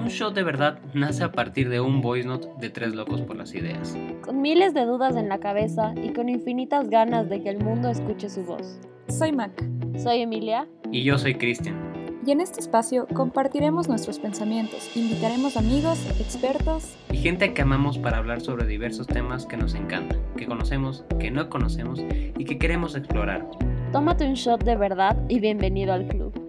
[0.00, 3.36] Un show de verdad nace a partir de un voice note de tres locos por
[3.36, 3.94] las ideas.
[4.22, 7.90] Con miles de dudas en la cabeza y con infinitas ganas de que el mundo
[7.90, 8.80] escuche su voz.
[9.08, 9.52] Soy Mac.
[9.98, 10.66] Soy Emilia.
[10.90, 11.76] Y yo soy Cristian.
[12.24, 18.16] Y en este espacio compartiremos nuestros pensamientos, invitaremos amigos, expertos y gente que amamos para
[18.16, 22.00] hablar sobre diversos temas que nos encantan, que conocemos, que no conocemos
[22.38, 23.46] y que queremos explorar.
[23.92, 26.39] Tómate un shot de verdad y bienvenido al club.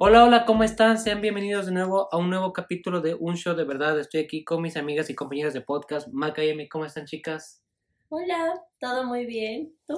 [0.00, 0.98] Hola, hola, ¿cómo están?
[0.98, 3.98] Sean bienvenidos de nuevo a un nuevo capítulo de Un Show de Verdad.
[4.00, 6.68] Estoy aquí con mis amigas y compañeras de podcast, Maca y Emi.
[6.68, 7.62] ¿Cómo están, chicas?
[8.08, 9.72] Hola, todo muy bien.
[9.86, 9.94] ¿Tú?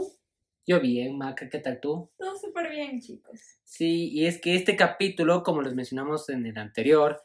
[0.67, 2.11] Yo bien, Maca, ¿qué tal tú?
[2.19, 3.41] Todo súper bien, chicos.
[3.65, 7.23] Sí, y es que este capítulo, como les mencionamos en el anterior,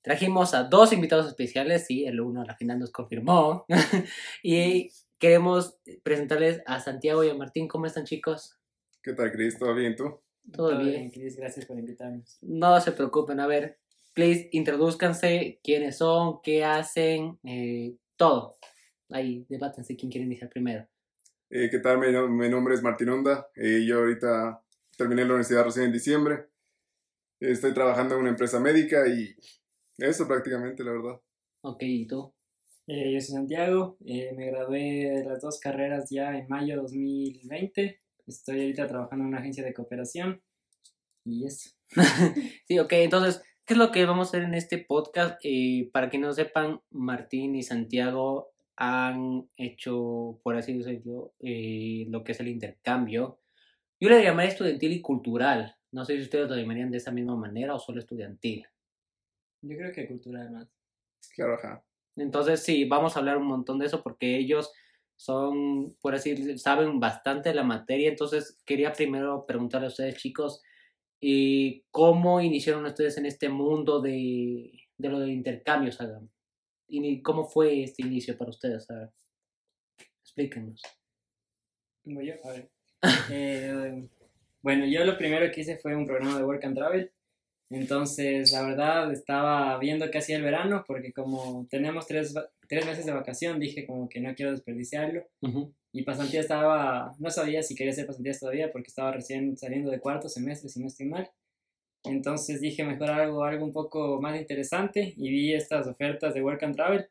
[0.00, 3.66] trajimos a dos invitados especiales, sí, el uno a la final nos confirmó,
[4.44, 7.66] y queremos presentarles a Santiago y a Martín.
[7.66, 8.56] ¿Cómo están, chicos?
[9.02, 9.58] ¿Qué tal, Cris?
[9.58, 10.20] ¿Todo bien tú?
[10.52, 11.10] Todo, bien.
[11.10, 12.38] Cris, gracias por invitarnos.
[12.42, 13.78] No se preocupen, a ver,
[14.14, 18.58] please, introduzcanse, quiénes son, qué hacen, eh, todo.
[19.10, 20.86] Ahí, debátanse quién quiere iniciar primero.
[21.50, 21.98] Eh, ¿Qué tal?
[21.98, 23.48] Mi, mi, nombre es Martín Honda.
[23.54, 24.62] Eh, yo ahorita
[24.96, 26.46] terminé la universidad recién en diciembre.
[27.38, 29.36] Estoy trabajando en una empresa médica y
[29.98, 31.20] eso prácticamente, la verdad.
[31.62, 32.34] Ok, ¿y tú?
[32.86, 33.98] Eh, yo soy Santiago.
[34.00, 38.00] me gradué de las dos carreras ya en mayo de 2020.
[38.26, 40.42] Estoy ahorita trabajando en una agencia de cooperación.
[41.24, 41.70] Y eso.
[42.66, 45.40] sí, ok, entonces, ¿qué es lo que vamos a hacer en este podcast?
[45.92, 52.32] para que no sepan, Martín y Santiago han hecho, por así decirlo, eh, lo que
[52.32, 53.40] es el intercambio.
[53.98, 55.76] Yo le llamaría estudiantil y cultural.
[55.92, 58.66] No sé si ustedes lo llamarían de esa misma manera o solo estudiantil.
[59.62, 60.68] Yo creo que cultural más.
[61.34, 61.82] Claro, ajá.
[62.16, 64.72] Entonces sí, vamos a hablar un montón de eso porque ellos
[65.16, 68.08] son, por así decirlo, saben bastante la materia.
[68.08, 70.62] Entonces quería primero preguntarle a ustedes, chicos,
[71.20, 75.98] ¿y ¿cómo iniciaron ustedes en este mundo de, de lo de intercambios?
[76.88, 78.86] ¿Y cómo fue este inicio para ustedes?
[80.22, 80.82] Explíquenos.
[82.04, 82.34] Yo.
[83.30, 84.08] Eh,
[84.62, 87.12] bueno, yo lo primero que hice fue un programa de Work and Travel.
[87.70, 92.34] Entonces, la verdad, estaba viendo qué hacía el verano, porque como tenemos tres,
[92.68, 95.24] tres meses de vacación, dije como que no quiero desperdiciarlo.
[95.92, 100.00] Y pasantía estaba, no sabía si quería hacer pasantías todavía, porque estaba recién saliendo de
[100.00, 101.30] cuarto semestre, si no estoy mal.
[102.04, 106.62] Entonces dije mejor algo, algo un poco más interesante y vi estas ofertas de Work
[106.62, 107.06] and Travel.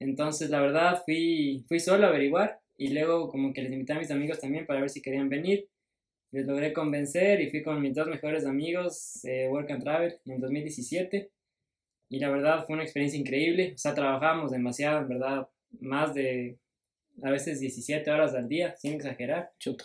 [0.00, 3.98] Entonces la verdad fui, fui solo a averiguar y luego como que les invité a
[3.98, 5.68] mis amigos también para ver si querían venir.
[6.30, 10.40] Les logré convencer y fui con mis dos mejores amigos de Work and Travel en
[10.40, 11.30] 2017.
[12.08, 13.72] Y la verdad fue una experiencia increíble.
[13.74, 15.48] O sea, trabajamos demasiado, en verdad,
[15.80, 16.58] más de
[17.22, 19.52] a veces 17 horas al día, sin exagerar.
[19.58, 19.84] Chuta.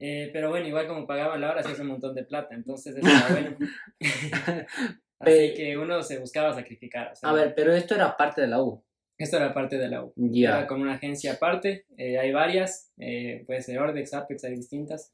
[0.00, 3.08] Eh, pero bueno, igual como pagaba la hora, hacía un montón de plata, entonces eso
[3.08, 3.56] era bueno.
[5.18, 7.12] Así que uno se buscaba sacrificar.
[7.20, 8.84] a ver, pero esto era parte de la U.
[9.16, 10.12] Esto era parte de la U.
[10.14, 10.58] Ya.
[10.58, 15.12] Era como una agencia aparte, eh, hay varias, eh, puede ser Ordex, Apex, hay distintas.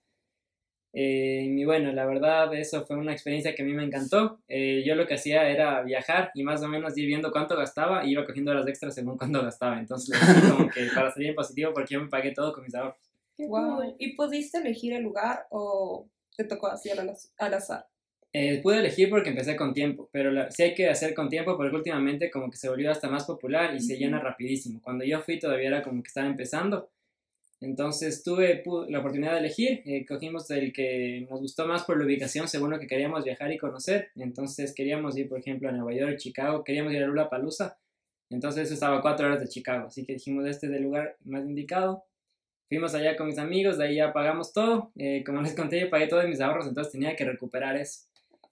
[0.96, 4.38] Y bueno, la verdad, eso fue una experiencia que a mí me encantó.
[4.48, 8.12] yo lo que hacía era viajar y más o menos ir viendo cuánto gastaba y
[8.12, 9.78] iba cogiendo horas extras según cuánto gastaba.
[9.78, 10.16] Entonces,
[10.50, 12.96] como que para salir en positivo, porque yo me pagué todo con mis ahorros.
[13.38, 13.94] wow.
[13.98, 17.86] ¿Y pudiste elegir el lugar o te tocó así al, azar?
[18.32, 21.76] Eh, pude elegir porque empecé con tiempo, pero sí hay que hacer con tiempo porque
[21.76, 24.80] últimamente como que se volvió hasta más popular y se llena rapidísimo.
[24.82, 26.90] Cuando yo fui todavía era como que estaba empezando.
[27.64, 32.04] Entonces tuve la oportunidad de elegir, eh, cogimos el que nos gustó más por la
[32.04, 34.10] ubicación según lo que queríamos viajar y conocer.
[34.16, 37.78] Entonces queríamos ir, por ejemplo, a Nueva York, Chicago, queríamos ir a Lula Palusa.
[38.28, 41.44] Entonces estaba a cuatro horas de Chicago, así que dijimos este es el lugar más
[41.46, 42.04] indicado.
[42.68, 44.92] Fuimos allá con mis amigos, de ahí ya pagamos todo.
[44.96, 48.00] Eh, como les conté, yo pagué todos mis ahorros, entonces tenía que recuperar eso.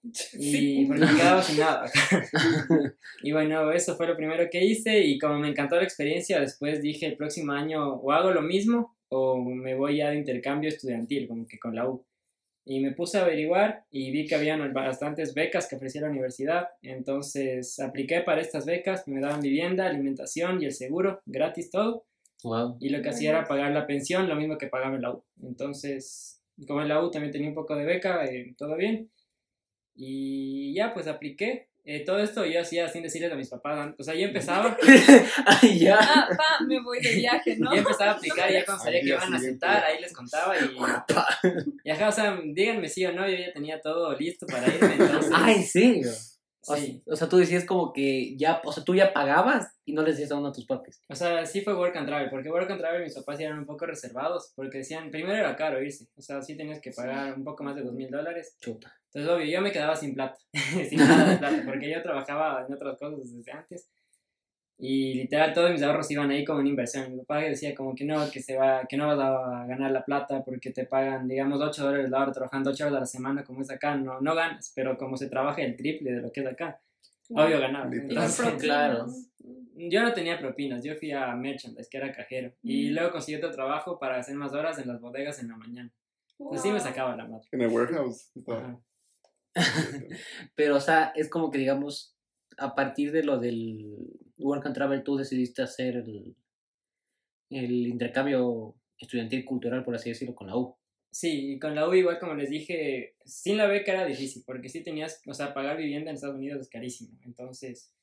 [0.33, 1.89] Y porque me quedaba sin nada.
[3.23, 6.81] y bueno, eso fue lo primero que hice y como me encantó la experiencia, después
[6.81, 11.27] dije el próximo año o hago lo mismo o me voy ya de intercambio estudiantil,
[11.27, 12.03] como que con la U.
[12.65, 16.67] Y me puse a averiguar y vi que habían bastantes becas que ofrecía la universidad.
[16.81, 22.05] Entonces apliqué para estas becas, me daban vivienda, alimentación y el seguro, gratis todo.
[22.79, 25.23] Y lo que hacía era pagar la pensión, lo mismo que pagaba en la U.
[25.41, 29.09] Entonces, como en la U también tenía un poco de beca, eh, todo bien.
[29.95, 31.69] Y ya, pues apliqué.
[31.85, 33.93] Eh, todo esto yo hacía sin decirles a mis papás.
[33.99, 34.77] O sea, yo empezaba.
[35.45, 35.97] Ay, ya.
[35.99, 37.73] Ah, pa, me voy de viaje, ¿no?
[37.73, 40.55] Yo empezaba a aplicar y ya cuando sabía que iban a sentar, ahí les contaba
[40.57, 40.75] y.
[41.83, 44.93] y ajá, o sea, díganme sí o no, yo ya tenía todo listo para irme.
[44.93, 45.31] Entonces...
[45.33, 46.09] Ah, ¿en serio?
[46.65, 47.03] O, Sí.
[47.05, 50.15] o sea, tú decías como que ya, o sea, tú ya pagabas y no les
[50.15, 51.01] decías a uno a tus papis.
[51.09, 53.65] O sea, sí fue work and travel, porque work and travel mis papás eran un
[53.65, 57.43] poco reservados, porque decían, primero era caro irse, o sea, sí tenías que pagar un
[57.43, 58.95] poco más de dos mil dólares, Chuta.
[59.13, 60.37] Entonces, obvio, yo me quedaba sin plata,
[60.89, 63.89] sin nada de plata, porque yo trabajaba en otras cosas desde antes.
[64.79, 67.11] Y literal, todos mis ahorros iban ahí como en inversión.
[67.11, 70.03] Mi papá decía como que no, que, se va, que no vas a ganar la
[70.03, 73.43] plata porque te pagan, digamos, 8 dólares la hora trabajando 8 horas a la semana
[73.43, 73.95] como es acá.
[73.95, 76.81] No, no ganas, pero como se trabaja el triple de lo que es acá,
[77.29, 77.93] obvio ganar.
[77.93, 78.61] Y Entonces, propinas.
[78.63, 79.05] claro.
[79.75, 82.51] yo no tenía propinas, yo fui a merchandise, que era cajero.
[82.63, 82.93] Y Mm.
[82.95, 85.91] luego conseguí otro trabajo para hacer más horas en las bodegas en la mañana.
[86.51, 86.83] Así me Wow.
[86.83, 87.47] sacaba la madre.
[87.51, 88.31] En el warehouse.
[88.47, 88.79] Ajá.
[90.55, 92.15] Pero, o sea, es como que, digamos,
[92.57, 93.95] a partir de lo del
[94.37, 96.35] Work and Travel, tú decidiste hacer el,
[97.49, 100.75] el intercambio estudiantil cultural, por así decirlo, con la U.
[101.11, 104.69] Sí, y con la U igual como les dije, sin la beca era difícil, porque
[104.69, 107.19] sí tenías, o sea, pagar vivienda en Estados Unidos es carísimo.
[107.21, 107.93] Entonces,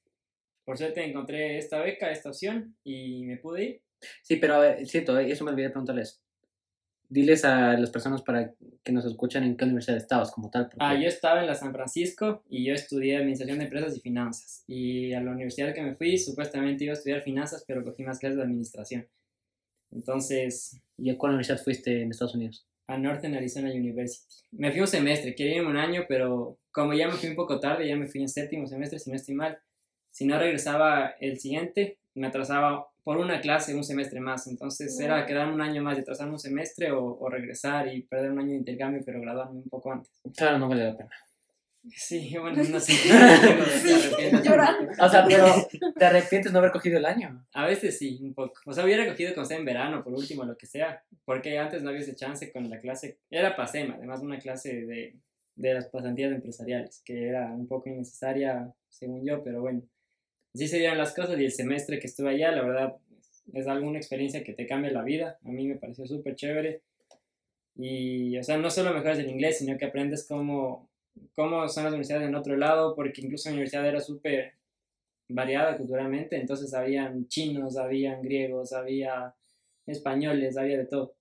[0.64, 3.82] por suerte encontré esta beca, esta opción, y me pude ir.
[4.22, 6.22] Sí, pero a ver, cierto, eh, eso me olvidé de preguntarles.
[7.12, 8.54] Diles a las personas para
[8.84, 10.64] que nos escuchan en qué universidad estabas como tal.
[10.66, 14.00] porque- Ah, yo estaba en la San Francisco y yo estudié Administración de Empresas y
[14.00, 14.62] Finanzas.
[14.68, 18.20] Y a la universidad que me fui, supuestamente iba a estudiar finanzas, pero cogí más
[18.20, 19.08] clases de administración.
[19.90, 22.66] Entonces, ¿Y a cuál universidad fuiste en Estados Unidos?
[22.86, 24.34] a Northern Arizona University.
[24.50, 27.60] Me fui un semestre, quería irme un año, pero como ya me fui un poco
[27.60, 29.58] tarde, ya me fui en séptimo semestre, si no estoy mal.
[30.10, 34.46] Si no regresaba el siguiente, me atrasaba por una clase un semestre más.
[34.46, 38.32] Entonces era quedarme un año más y atrasarme un semestre o, o regresar y perder
[38.32, 40.10] un año de intercambio, pero graduarme un poco antes.
[40.36, 41.10] Claro, no vale la pena.
[41.88, 42.92] Sí, bueno, no sé.
[43.08, 44.44] Te arrepientes.
[44.44, 44.92] Llorando.
[44.98, 45.46] O sea, pero
[45.96, 47.46] ¿te arrepientes de no haber cogido el año?
[47.54, 48.60] A veces sí, un poco.
[48.66, 51.02] O sea, hubiera cogido con C en verano, por último, lo que sea.
[51.24, 53.18] Porque antes no había ese chance con la clase.
[53.30, 55.16] Era PASEMA, además una clase de,
[55.56, 59.82] de las pasantías empresariales, que era un poco innecesaria, según yo, pero bueno.
[60.54, 62.96] Así se dieron las cosas y el semestre que estuve allá, la verdad,
[63.52, 65.38] es alguna experiencia que te cambia la vida.
[65.44, 66.82] A mí me pareció súper chévere.
[67.76, 70.90] Y, o sea, no solo mejoras el inglés, sino que aprendes cómo,
[71.34, 74.54] cómo son las universidades en otro lado, porque incluso la universidad era súper
[75.28, 79.34] variada culturalmente, entonces habían chinos, habían griegos, había
[79.86, 81.14] españoles, había de todo.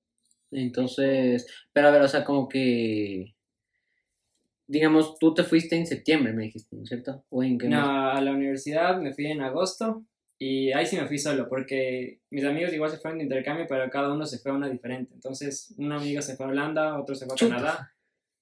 [0.52, 3.36] Entonces, pero a ver, o sea, como que,
[4.70, 7.24] digamos, tú te fuiste en septiembre, me dijiste, ¿no es cierto?
[7.30, 7.80] ¿O en qué mes?
[7.80, 10.06] No, a la universidad me fui en agosto
[10.40, 13.90] y ahí sí me fui solo porque mis amigos igual se fueron de intercambio, pero
[13.90, 15.14] cada uno se fue a una diferente.
[15.14, 17.56] Entonces, un amigo se fue a Holanda, otro se fue a Chuta.
[17.56, 17.94] Canadá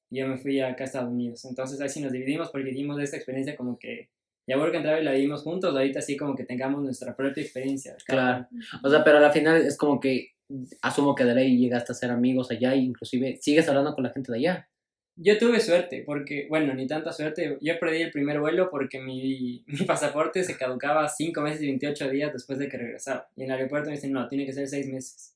[0.10, 1.44] y yo me fui acá a Estados Unidos.
[1.46, 4.10] Entonces, ahí sí nos dividimos porque dimos esta experiencia como que
[4.48, 7.96] ya Work and Travel la vivimos juntos, ahorita sí como que tengamos nuestra propia experiencia.
[8.06, 8.82] cada Claro.
[8.84, 10.34] O sea, pero a la final es como que
[10.82, 14.12] asumo que de ley llegaste a ser amigos allá e inclusive sigues hablando con la
[14.12, 14.70] gente de allá.
[15.20, 17.58] Yo tuve suerte, porque, bueno, ni tanta suerte.
[17.60, 22.10] Yo perdí el primer vuelo porque mi, mi pasaporte se caducaba 5 meses y 28
[22.10, 23.28] días después de que regresaba.
[23.36, 25.36] Y en el aeropuerto me dicen, no, tiene que ser 6 meses.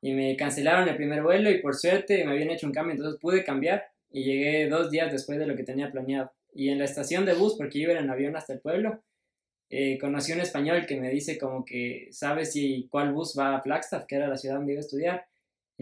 [0.00, 3.20] Y me cancelaron el primer vuelo y por suerte me habían hecho un cambio, entonces
[3.20, 6.32] pude cambiar y llegué dos días después de lo que tenía planeado.
[6.54, 9.02] Y en la estación de bus, porque iba en avión hasta el pueblo,
[9.70, 13.62] eh, conocí un español que me dice como que sabe si cuál bus va a
[13.62, 15.26] Flagstaff, que era la ciudad donde iba a estudiar.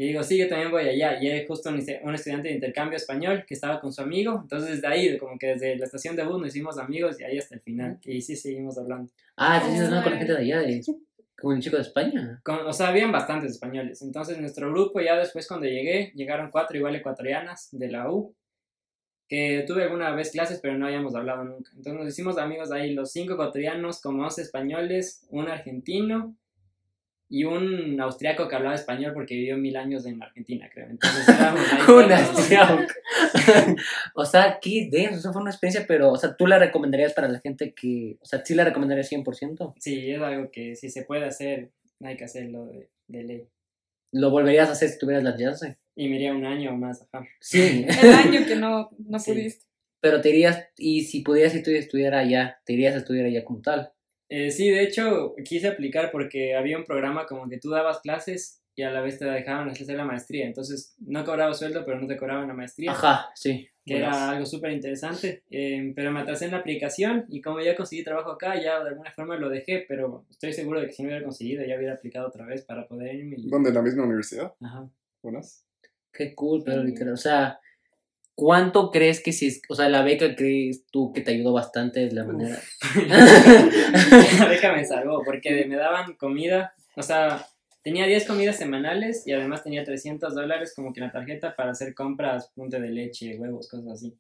[0.01, 1.23] Y digo, sí, yo también voy allá.
[1.23, 4.39] Y era justo un, un estudiante de intercambio español que estaba con su amigo.
[4.41, 7.37] Entonces, desde ahí, como que desde la estación de bus nos hicimos amigos y ahí
[7.37, 7.99] hasta el final.
[8.07, 9.13] Y sí, seguimos hablando.
[9.37, 10.81] Ah, sí, hablando con gente de allá, de,
[11.39, 12.41] con el chico de España.
[12.43, 14.01] Con- o sea, habían bastantes españoles.
[14.01, 18.35] Entonces, nuestro grupo, ya después cuando llegué, llegaron cuatro igual ecuatorianas de la U.
[19.29, 21.73] Que tuve alguna vez clases, pero no habíamos hablado nunca.
[21.77, 26.35] Entonces, nos hicimos amigos ahí, los cinco ecuatorianos, como 11 españoles, un argentino
[27.33, 30.89] y un austriaco que hablaba español porque vivió mil años en Argentina, creo.
[30.91, 32.79] Entonces, éramos Un austriaco.
[34.15, 37.29] o sea, qué denso, eso fue una experiencia, pero, o sea, ¿tú la recomendarías para
[37.29, 39.75] la gente que, o sea, sí la recomendarías 100%?
[39.79, 41.71] Sí, es algo que si se puede hacer,
[42.03, 43.49] hay que hacerlo de, de ley.
[44.13, 45.79] ¿Lo volverías a hacer si tuvieras la chance?
[45.95, 47.25] Y me iría un año o más, ajá.
[47.41, 49.33] Sí, El año que no, no Sí.
[49.33, 49.67] pudiste.
[50.01, 53.45] pero te irías, y si pudieras si tú estudiar allá, te irías a estudiar allá
[53.45, 53.93] como tal.
[54.31, 58.63] Eh, sí, de hecho, quise aplicar porque había un programa como que tú dabas clases
[58.77, 60.47] y a la vez te dejaban hacer la maestría.
[60.47, 62.93] Entonces, no cobraba sueldo, pero no te cobraban la maestría.
[62.93, 63.69] Ajá, sí.
[63.85, 65.43] Que era algo súper interesante.
[65.51, 68.91] Eh, pero me atrasé en la aplicación y como ya conseguí trabajo acá, ya de
[68.91, 69.85] alguna forma lo dejé.
[69.89, 72.87] Pero estoy seguro de que si no hubiera conseguido, ya hubiera aplicado otra vez para
[72.87, 73.35] poder irme.
[73.37, 73.71] y- ¿Dónde?
[73.71, 74.55] ¿En la misma universidad?
[74.63, 74.89] Ajá.
[75.23, 75.65] ¿Unas?
[76.13, 76.87] Qué cool, pero Sí.
[76.89, 77.59] literal, o sea,
[78.41, 82.01] ¿cuánto crees que si es, o sea, la beca crees tú que te ayudó bastante
[82.01, 82.59] de la manera?
[84.41, 87.47] La beca me salvó porque me daban comida, o sea,
[87.83, 91.73] tenía 10 comidas semanales y además tenía 300 dólares como que en la tarjeta para
[91.73, 94.17] hacer compras, punte de leche, huevos, cosas así.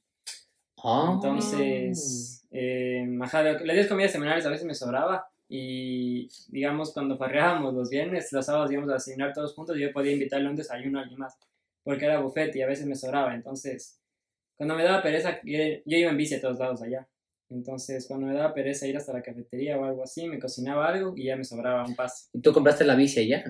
[0.84, 1.12] Ah.
[1.14, 7.72] Entonces, eh, ajá, las 10 comidas semanales a veces me sobraba y digamos cuando farreábamos
[7.72, 10.98] los viernes, los sábados íbamos a cenar todos juntos y yo podía invitarle un desayuno
[10.98, 11.38] a alguien más
[11.82, 13.99] porque era buffet y a veces me sobraba, entonces
[14.60, 17.08] Cuando me daba pereza, yo yo iba en bici a todos lados allá.
[17.48, 21.14] Entonces, cuando me daba pereza ir hasta la cafetería o algo así, me cocinaba algo
[21.16, 22.28] y ya me sobraba un pase.
[22.34, 23.42] ¿Y tú compraste la bici allá?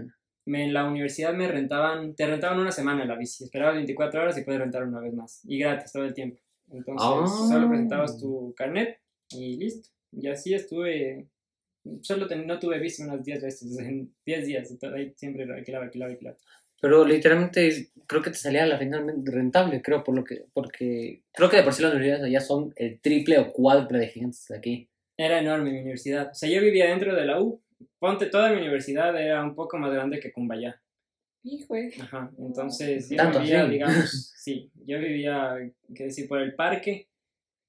[0.47, 4.39] Me, en la universidad me rentaban, te rentaban una semana la bici, esperabas 24 horas
[4.39, 5.41] y puedes rentar una vez más.
[5.49, 6.41] Y gratis todo el tiempo.
[6.71, 7.49] Entonces, Ah.
[7.51, 9.01] solo presentabas tu carnet
[9.31, 9.89] y listo.
[10.13, 11.27] Y así estuve,
[12.03, 14.71] solo ten- no tuve bici unas 10 veces, en 10 días.
[14.71, 16.37] y todo ahí siempre alquilaba, alquilaba, alquilaba.
[16.81, 21.23] Pero literalmente creo que te salía a la finalmente rentable, creo, por lo que, porque
[21.33, 24.47] creo que de por sí las universidades allá son el triple o cuádruple de gigantes
[24.49, 24.89] de aquí.
[25.17, 26.31] Era enorme mi universidad.
[26.31, 27.61] O sea, yo vivía dentro de la U.
[27.99, 30.81] Ponte, toda mi universidad era un poco más grande que Cumbayá.
[31.43, 32.31] Hijo de- Ajá.
[32.39, 33.71] Entonces, yo Tanto vivía, así.
[33.73, 35.57] digamos, sí, yo vivía,
[35.95, 37.09] qué decir, por el parque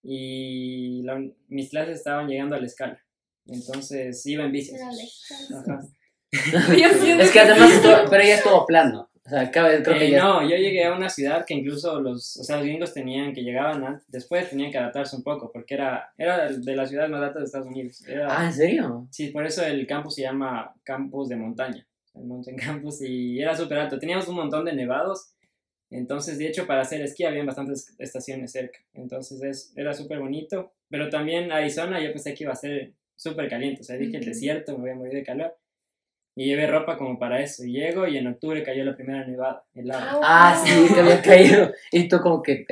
[0.04, 3.02] y la- mis clases estaban llegando a la escala.
[3.46, 4.74] Entonces, iba en bici.
[4.76, 5.82] Ajá.
[7.22, 9.10] Es que además, pero ya es todo plano.
[9.24, 12.02] O sea, cabe, creo que Eh, ya no, yo llegué a una ciudad que incluso
[12.02, 15.52] los, o sea, los gringos tenían que llegaban an- después tenían que adaptarse un poco
[15.52, 18.06] porque era, era de las ciudades más altas de Estados Unidos.
[18.08, 19.08] Era, Ah, ¿en serio?
[19.12, 23.56] Sí, por eso el campus se llama campus de montaña, el Mountain Campus, y era
[23.56, 24.00] súper alto.
[24.00, 25.34] Teníamos un montón de nevados,
[25.90, 30.74] entonces, de hecho, para hacer esquí había bastantes estaciones cerca, entonces es, era súper bonito.
[30.90, 34.24] Pero también Arizona, yo pensé que iba a ser súper caliente, o sea, dije el
[34.24, 34.30] Ujú.
[34.32, 35.56] desierto, me voy a morir de calor.
[36.34, 39.64] Y llevé ropa como para eso, y llego y en octubre cayó la primera nevada,
[39.76, 40.18] helada.
[40.24, 41.72] Ah, sí, te había caído.
[41.92, 42.66] Y tú como que...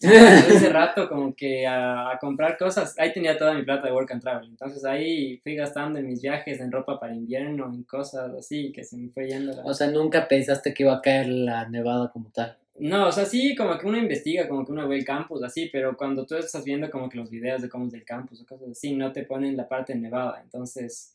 [0.00, 4.12] Ese rato como que a, a comprar cosas, ahí tenía toda mi plata de work
[4.12, 8.32] and travel, entonces ahí fui gastando en mis viajes, en ropa para invierno, en cosas
[8.38, 9.64] así, que se me fue yendo la...
[9.64, 12.56] O sea, nunca pensaste que iba a caer la nevada como tal.
[12.78, 15.68] No, o sea, sí, como que uno investiga, como que uno ve el campus, así,
[15.72, 18.46] pero cuando tú estás viendo como que los videos de cómo es el campus o
[18.46, 21.12] cosas así, no te ponen la parte nevada, entonces...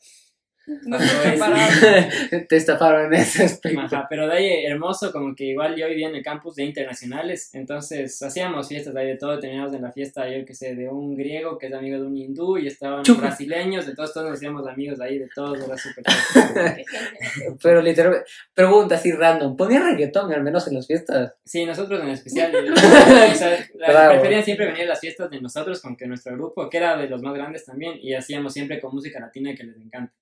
[0.85, 0.97] No
[2.49, 3.79] te estafaron en ese aspecto.
[3.79, 7.51] Ajá, pero de ahí hermoso, como que igual yo vivía en el campus de internacionales,
[7.53, 11.15] entonces hacíamos fiestas ahí de todo, teníamos en la fiesta, yo que sé, de un
[11.15, 13.21] griego que es amigo de un hindú y estaban Chupa.
[13.21, 16.03] brasileños, entonces todos nos hacíamos amigos ahí de todos, era súper.
[17.63, 19.55] Pero literalmente, pregunta así random.
[19.55, 21.33] ¿Ponía reggaetón al menos en las fiestas?
[21.45, 22.51] Sí, nosotros en especial,
[23.31, 26.69] o sea, la- preferían siempre venir a las fiestas de nosotros, con que nuestro grupo,
[26.69, 29.77] que era de los más grandes también, y hacíamos siempre con música latina que les
[29.77, 30.13] encanta.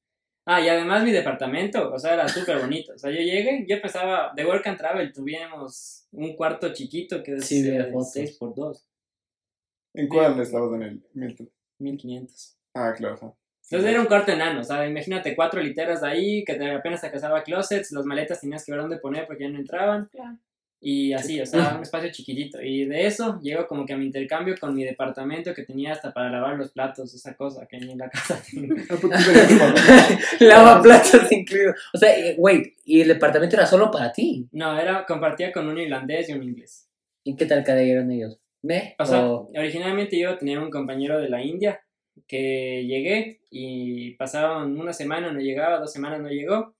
[0.47, 2.93] Ah, y además mi departamento, o sea, era súper bonito.
[2.93, 7.33] O sea, yo llegué, yo pensaba, de Work and Travel tuvimos un cuarto chiquito que
[7.33, 8.05] es Sí, vi la eh, foto.
[8.05, 8.87] 6 por 2
[9.93, 11.49] ¿En cuál estabas en el Milton?
[11.79, 12.57] 1500.
[12.73, 13.37] Ah, claro.
[13.63, 17.01] Entonces era un cuarto enano, o sea, imagínate cuatro literas de ahí, que te- apenas
[17.01, 20.07] te casaba closets, las maletas tenías que ver dónde poner porque ya no entraban.
[20.11, 20.37] Claro.
[20.87, 22.61] Y así, o sea, un espacio chiquitito.
[22.61, 26.13] Y de eso llego como que a mi intercambio con mi departamento que tenía hasta
[26.13, 28.75] para lavar los platos, esa cosa que ni en la casa tengo.
[28.87, 29.17] Papá.
[30.39, 31.73] Lavaplatos incluido.
[31.93, 34.47] O sea, eh, wait, ¿y el departamento era solo para ti?
[34.51, 36.87] No, era, compartía con un irlandés y un inglés.
[37.23, 38.39] ¿Y qué tal cayeron ellos?
[38.61, 38.95] ¿Me?
[38.99, 41.81] O sea, O- originalmente yo tenía un compañero de la India
[42.27, 46.74] que llegué y pasaron una semana, no llegaba, dos semanas no llegó.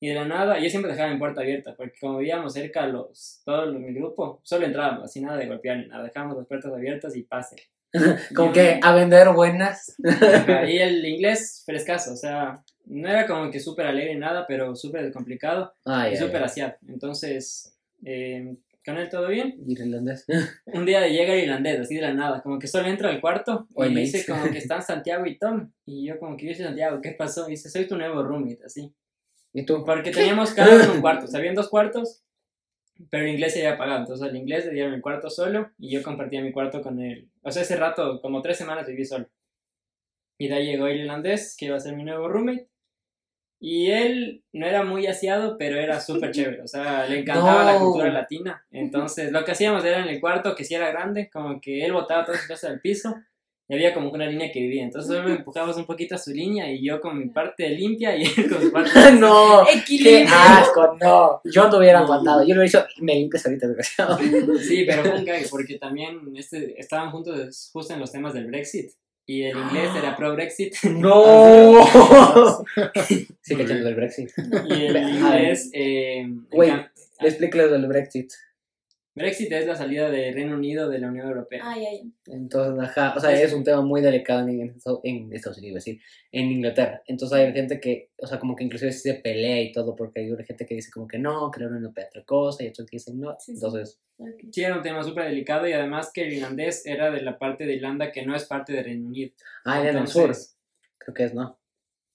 [0.00, 3.42] Y de la nada, yo siempre dejaba mi puerta abierta, porque como vivíamos cerca los,
[3.44, 6.72] todo lo- mi grupo, solo entrábamos, así nada de golpear ni nada, dejábamos las puertas
[6.72, 7.56] abiertas y pase.
[8.34, 9.94] como que a vender buenas.
[10.68, 14.74] Y el inglés frescazo, o sea, no era como que súper alegre ni nada, pero
[14.74, 16.74] súper descomplicado Ay, y súper asiado.
[16.88, 19.56] Entonces, eh, con él todo bien.
[19.66, 20.24] Irlandés.
[20.66, 23.68] Un día llega el irlandés, así de la nada, como que solo entra al cuarto
[23.76, 24.32] y me dice dice.
[24.32, 25.70] como que están Santiago y Tom.
[25.84, 27.46] Y yo como que yo soy Santiago, ¿qué pasó?
[27.48, 28.94] Y dice, soy tu nuevo roommate, así.
[29.52, 29.84] ¿Y tú?
[29.84, 32.22] Porque teníamos cada uno un cuarto, o sea, habían dos cuartos,
[33.10, 34.00] pero el inglés se había pagado.
[34.00, 37.28] Entonces al inglés le dieron el cuarto solo y yo compartía mi cuarto con él.
[37.42, 39.28] O sea, ese rato, como tres semanas viví solo.
[40.38, 42.68] Y de ahí llegó el irlandés, que iba a ser mi nuevo roommate.
[43.62, 46.62] Y él no era muy asiado, pero era súper chévere.
[46.62, 47.80] O sea, le encantaba la No.
[47.80, 48.64] cultura latina.
[48.70, 51.92] Entonces, lo que hacíamos era en el cuarto, que sí era grande, como que él
[51.92, 53.14] botaba todas sus cosas al piso.
[53.70, 54.82] Y había como una línea que dividía.
[54.82, 58.24] Entonces, solo empujabas un poquito a su línea y yo con mi parte limpia y
[58.24, 58.90] él con su parte.
[59.12, 61.40] no, qué asco, no.
[61.44, 62.40] Yo no hubiera aguantado.
[62.40, 64.18] Yo lo hubiera dicho, me limpias ahorita, desgraciado.
[64.58, 68.48] Sí, pero fue un cague, porque también este, estaban juntos justo en los temas del
[68.48, 68.90] Brexit.
[69.24, 70.74] Y el inglés era pro Brexit.
[70.90, 71.86] No.
[73.40, 74.30] sí, que del Brexit.
[74.68, 75.70] Y el inglés.
[75.72, 76.86] Eh, Wait.
[77.20, 78.32] Explícale lo del Brexit.
[79.14, 81.60] Brexit es la salida del Reino Unido de la Unión Europea.
[81.64, 82.12] Ay, ay.
[82.26, 85.84] Entonces, ajá, o sea, es un tema muy delicado en, en Estados- en Estados Unidos,
[85.84, 86.00] decir,
[86.30, 87.02] en Inglaterra.
[87.06, 90.44] Entonces hay gente que, o sea, como que inclusive se pelea y todo, porque hay
[90.46, 92.86] gente que dice como que no, que la Unión Europea es otra cosa, y otros
[92.88, 93.32] que dicen no.
[93.38, 93.52] Sí, sí.
[93.54, 94.00] Entonces,
[94.52, 97.64] Sí, era un tema súper delicado y además que el irlandés era de la parte
[97.64, 99.32] de Irlanda que no es parte del Reino Unido.
[99.64, 100.30] ah, en el sur,
[100.98, 101.58] creo que es, ¿no?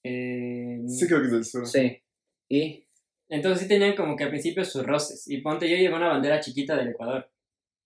[0.04, 1.66] eh, Sí, creo que es del sur.
[1.68, 2.00] Sí.
[2.48, 2.85] ¿Y?
[3.30, 5.28] Entonces sí tenían como que al principio sus roces.
[5.28, 7.30] Y ponte, yo llevé una bandera chiquita del Ecuador.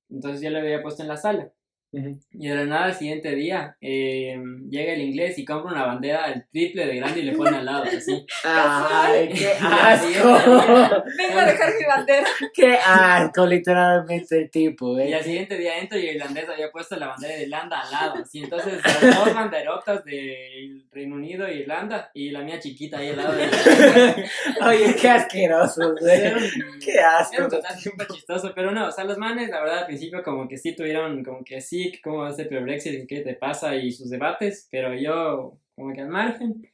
[0.09, 1.51] Entonces yo le había puesto en la sala.
[1.91, 4.37] Y de la nada al siguiente día eh,
[4.69, 7.65] llega el inglés y compra una bandera el triple de grande y le pone al
[7.65, 8.25] lado, así.
[8.43, 10.29] Ay, qué asco.
[11.17, 12.27] Vengo a dejar mi bandera.
[12.53, 15.15] Qué asco, literalmente el tipo, Y eh.
[15.15, 18.15] al siguiente día entro y el irlandés había puesto la bandera de Irlanda al lado,
[18.21, 18.43] así.
[18.43, 23.17] Entonces las dos banderotas del Reino Unido e Irlanda y la mía chiquita ahí al
[23.17, 23.33] lado.
[23.33, 24.29] De
[24.65, 26.43] Oye, qué asqueroso, Era güey.
[26.43, 27.43] un- Qué Era asco.
[27.43, 30.47] un total súper chistoso, pero no, o sea, los manes, la verdad, al principio como
[30.47, 33.35] que sí tuvieron, como que sí, que cómo va a ser el Brexit, qué te
[33.35, 36.69] pasa y sus debates, pero yo como que al margen,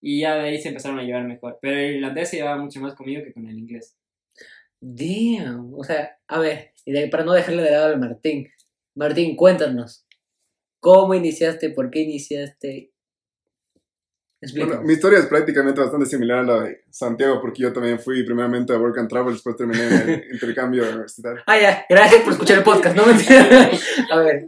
[0.00, 1.58] y ya de ahí se empezaron a llevar mejor.
[1.60, 3.96] Pero el irlandés se llevaba mucho más conmigo que con el inglés.
[4.80, 5.74] Damn.
[5.74, 8.48] O sea, a ver, y para no dejarle de lado al Martín.
[8.94, 10.06] Martín, cuéntanos.
[10.80, 11.70] ¿Cómo iniciaste?
[11.70, 12.92] ¿Por qué iniciaste?
[14.56, 18.22] Bueno, mi historia es prácticamente bastante similar a la de Santiago, porque yo también fui
[18.22, 21.42] primeramente a Work and Travel, después terminé en el intercambio universitario.
[21.46, 23.70] Ah, ya, gracias por escuchar el podcast, no mentira.
[24.12, 24.46] A ver,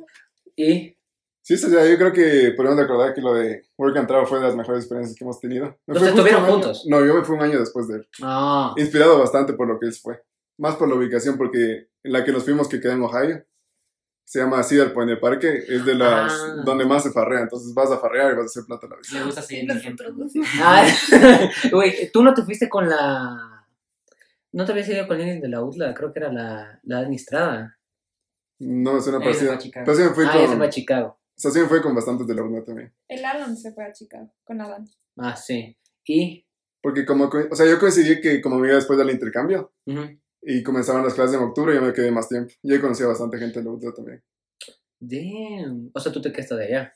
[0.54, 0.96] ¿y?
[1.42, 4.44] Sí, ya, yo creo que podemos recordar que lo de Work and Travel fue de
[4.46, 5.76] las mejores experiencias que hemos tenido.
[5.86, 6.84] Me justo ¿estuvieron juntos?
[6.88, 8.08] No, yo me fui un año después de él.
[8.22, 10.22] Ah, Inspirado bastante por lo que él fue.
[10.58, 13.44] Más por la ubicación, porque en la que nos fuimos, que queda en Ohio,
[14.24, 16.62] se llama Cedar Point, el parque, es de las Ah.
[16.64, 17.40] donde más se farrea.
[17.40, 19.12] Entonces vas a farrear y vas a hacer plata a la vez.
[19.12, 19.68] Me gusta seguir.
[20.62, 20.86] Ah,
[21.72, 23.66] Güey, tú no te fuiste con la.
[24.52, 27.78] No te habías ido con alguien de la UTLA, creo que era la, la administrada.
[28.58, 29.52] No me suena Ese fue parecido.
[29.52, 29.84] a Chicago.
[29.86, 31.08] Pero sí me fui Ah, con, ese fue a Chicago.
[31.08, 32.92] o sea, sí me fui con bastantes de la UNA también.
[33.08, 34.84] El Alan se fue a Chicago con Adán.
[35.16, 35.76] Ah, sí.
[36.04, 36.44] ¿Y?
[36.82, 40.18] Porque como, co- o sea, yo coincidí que como me iba después del intercambio Ujú.
[40.42, 42.52] Y comenzaban las clases en octubre, yo me quedé más tiempo.
[42.62, 44.22] Y ahí conocí a bastante gente de la también.
[44.98, 45.90] Damn.
[45.94, 46.94] O sea, tú te quedaste de allá.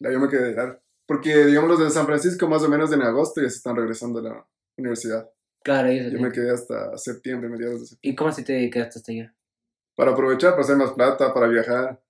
[0.00, 0.80] Yo me quedé de largo.
[1.06, 4.20] Porque, digamos, los de San Francisco más o menos en agosto ya se están regresando
[4.20, 5.30] a la universidad.
[5.62, 8.12] Claro, ellos Yo me quedé hasta septiembre, mediados de septiembre.
[8.12, 9.34] ¿Y cómo así te quedaste hasta allá?
[9.96, 12.02] Para aprovechar, para hacer más plata, para viajar.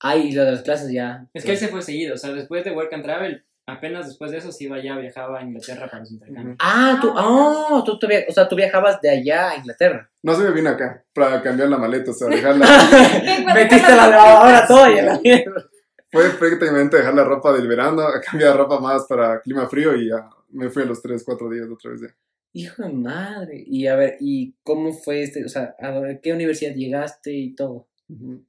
[0.00, 1.28] Ay, lo de las clases ya.
[1.34, 4.30] Es que él se fue seguido, o sea, después de Work and Travel, apenas después
[4.30, 6.56] de eso sí iba ya, viajaba a Inglaterra para los intercambios.
[6.60, 10.10] Ah, tú, oh, tú, tú via- o sea, tú viajabas de allá a Inglaterra.
[10.22, 12.66] No se me vino acá para cambiar la maleta, o sea, dejarla.
[13.54, 15.64] Metiste la lavadora toda y a la mierda.
[16.12, 20.28] Fue prácticamente dejar la ropa del verano, cambiar ropa más para clima frío y ya
[20.50, 22.00] me fui a los 3, 4 días otra vez.
[22.02, 22.08] ya.
[22.52, 23.62] Hijo de madre.
[23.64, 25.44] Y a ver, ¿y cómo fue este?
[25.44, 27.86] O sea, ¿a qué universidad llegaste y todo?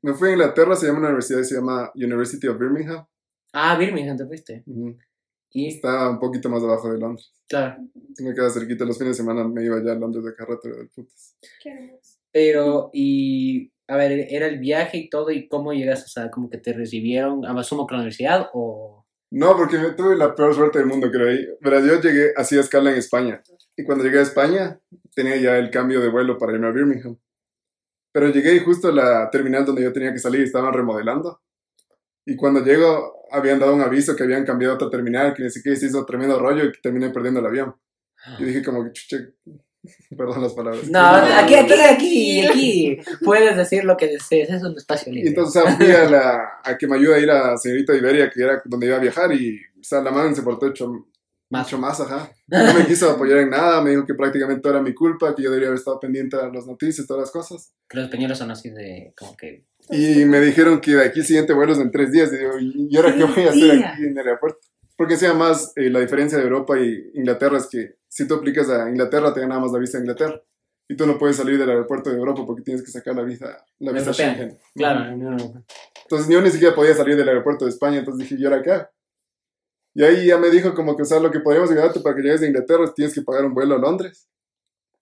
[0.01, 3.05] Me fui a Inglaterra, se llama una universidad, se llama University of Birmingham.
[3.53, 4.63] Ah, Birmingham te fuiste.
[4.65, 4.97] Ujú.
[5.53, 7.33] Y, Está un poquito más abajo de Londres.
[7.47, 7.77] claro.
[8.15, 10.77] Sí me queda cerquita, los fines de semana me iba ya a Londres de carretera
[10.77, 11.35] del putas.
[11.61, 12.19] Qué hermoso.
[12.31, 15.31] Pero, y, a ver, ¿era el viaje y todo?
[15.31, 16.05] ¿Y cómo llegaste?
[16.05, 19.05] O sea, como que te recibieron, asumo que la universidad o...
[19.31, 21.45] No, porque me tuve la peor suerte del mundo, creo ahí.
[21.61, 23.41] Pero yo llegué, hacía escala en España.
[23.77, 24.79] Y cuando llegué a España,
[25.15, 27.17] tenía ya el cambio de vuelo para irme a Birmingham.
[28.11, 31.41] Pero llegué y justo a la terminal donde yo tenía que salir estaban remodelando.
[32.31, 35.49] Y cuando llego, habían dado un aviso que habían cambiado a otra terminal, que ni
[35.49, 37.75] siquiera se hizo tremendo rollo y que terminé perdiendo el avión.
[38.39, 39.33] Y dije como que, chuche,
[40.17, 40.87] perdón las palabras.
[40.89, 42.97] No, aquí, aquí, aquí, aquí.
[43.23, 45.29] Puedes decir lo que desees, es un espacio Y libre.
[45.29, 48.61] entonces fui a, la, a que me ayude a ir a señorita Iberia, que era
[48.65, 50.87] donde iba a viajar, y o sea, la man se portó hecho,
[51.49, 51.65] Más.
[51.65, 52.31] mucho más, ajá.
[52.47, 55.41] No me quiso apoyar en nada, me dijo que prácticamente todo era mi culpa, que
[55.41, 57.73] yo debería haber estado pendiente a las noticias, todas las cosas.
[57.89, 59.65] Que los españoles son así de, como que...
[59.89, 62.53] Y me dijeron que de aquí el siguiente vuelo es en tres días, y digo,
[62.59, 64.59] ¿y ahora qué voy a hacer aquí en el aeropuerto?
[64.95, 68.69] Porque sea más, eh, la diferencia de Europa y Inglaterra es que si tú aplicas
[68.69, 70.41] a Inglaterra, te da nada más la visa de Inglaterra.
[70.87, 73.65] Y tú no puedes salir del aeropuerto de Europa porque tienes que sacar la visa,
[73.79, 74.33] la visa Europea.
[74.33, 74.57] Schengen.
[74.75, 75.05] Claro.
[76.03, 78.85] Entonces yo ni siquiera podía salir del aeropuerto de España, entonces dije, ¿y ahora qué?
[79.93, 82.21] Y ahí ya me dijo como que, o sea, lo que podríamos ayudarte para que
[82.21, 84.27] llegues de Inglaterra es tienes que pagar un vuelo a Londres.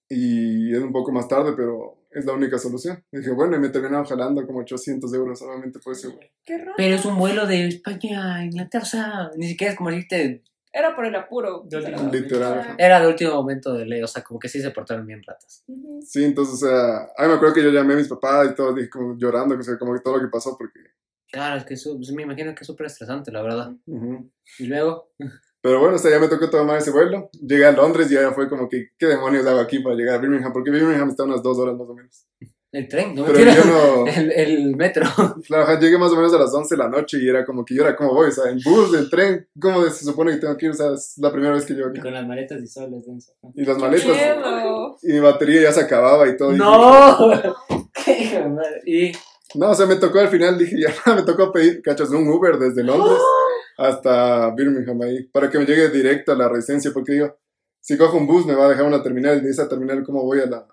[0.08, 3.04] Y es un poco más tarde, pero es la única solución.
[3.12, 6.32] dije, bueno, y me terminaron jalando como 800 euros solamente por ese vuelo.
[6.44, 6.74] Qué raro.
[6.78, 10.44] Pero es un vuelo de España a Inglaterra, o sea, ni siquiera es como decirte,
[10.72, 11.66] Era por el apuro.
[11.68, 11.80] De.
[12.12, 12.60] Literal.
[12.60, 12.76] ajá.
[12.78, 15.64] era de último momento de ley, o sea, como que sí se portaron bien ratas.
[16.06, 18.74] Sí, entonces, o sea, ahí me acuerdo que yo llamé a mis papás y todo,
[18.74, 20.80] dije como llorando, que, o sea, como que todo lo que pasó, porque...
[21.32, 23.72] Claro, es que eso, pues, me imagino que es súper estresante, la verdad.
[24.58, 25.12] Y luego,
[25.62, 27.30] Pero bueno, o sea, ya me tocó tomar ese vuelo.
[27.34, 30.18] Llegué a Londres y ya fue como que, ¿qué demonios hago aquí para llegar a
[30.20, 30.54] Birmingham?
[30.54, 32.26] Porque Birmingham está a unas dos horas más o menos.
[32.72, 34.08] el tren, no Pero yo no...
[34.16, 35.06] El, el metro.
[35.46, 37.76] Claro, llegué más o menos a las 11 de la noche y era como que
[37.76, 40.56] yo era como voy, o sea, en bus, en tren, ¿cómo se supone que tengo
[40.56, 40.72] que ir?
[40.72, 42.04] O sea, es la primera vez que llego Y acá.
[42.04, 43.04] con las maletas y soles.
[43.56, 44.98] Y las maletas, Miedo.
[45.02, 46.54] y mi batería ya se acababa y todo.
[46.54, 47.18] y ¡No!
[48.06, 48.82] ¡Qué hijo de madre!
[48.86, 49.12] Y,
[49.56, 52.58] no, o sea, me tocó al final, dije, ya me tocó pedir, cachas, un Uber
[52.60, 53.18] desde Londres
[53.80, 57.40] hasta Birmingham ahí, para que me llegue directo a la residencia, porque digo,
[57.80, 60.24] si cojo un bus me va a dejar una terminal y de esa terminal, ¿cómo
[60.24, 60.68] voy a la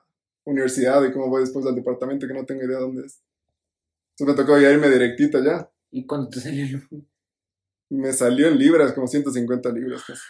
[0.45, 3.23] universidad y cómo voy después al departamento que no tengo idea dónde es?
[4.19, 5.71] Entonces me tocó ya irme directito ya.
[5.93, 7.07] ¿Y cuando te salió el
[7.91, 10.23] Me salió en libras, como 150 libras casi.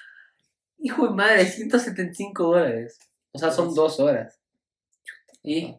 [0.78, 2.98] Hijo de madre, 175 dólares.
[3.32, 4.38] O sea, son dos horas.
[5.42, 5.74] Y,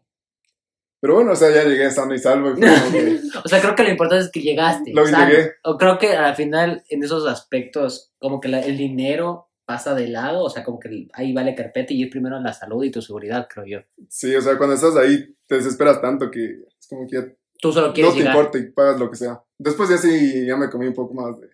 [0.99, 2.51] Pero bueno, o sea, ya llegué sano y salvo.
[2.51, 4.93] Y que- o sea, creo que lo importante es que llegaste.
[4.93, 5.29] Lo sano.
[5.29, 5.51] llegué.
[5.63, 10.07] O creo que al final, en esos aspectos, como que la- el dinero pasa de
[10.07, 13.01] lado, o sea, como que ahí vale carpeta y es primero la salud y tu
[13.01, 13.79] seguridad, creo yo.
[14.09, 17.25] sí, o sea, cuando estás ahí te desesperas tanto que es como que ya
[17.59, 18.35] Tú solo no quieres te llegar.
[18.35, 19.41] importa y pagas lo que sea.
[19.57, 21.47] Después ya sí, ya me comí un poco más de...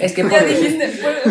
[0.00, 0.88] Es que Ya dijiste,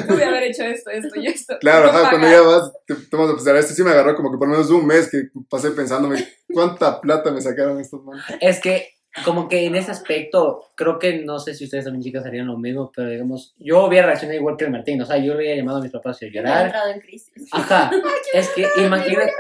[0.08, 1.58] pude, haber hecho esto, esto y esto.
[1.60, 4.38] Claro, ajá, cuando ya vas, te tomas a pensar, este sí me agarró como que
[4.38, 6.18] por lo menos un mes que pasé pensándome
[6.54, 8.24] cuánta plata me sacaron estos manos.
[8.42, 8.90] Es que,
[9.24, 12.58] como que en ese aspecto, creo que no sé si ustedes también, chicas, harían lo
[12.58, 15.02] mismo, pero digamos, yo hubiera reaccionado igual que el Martín.
[15.02, 16.66] O sea, yo hubiera llamado a mis papás y He llorar.
[16.66, 17.32] entrado en crisis.
[17.52, 17.90] Ajá.
[18.34, 19.32] Es que imagínate.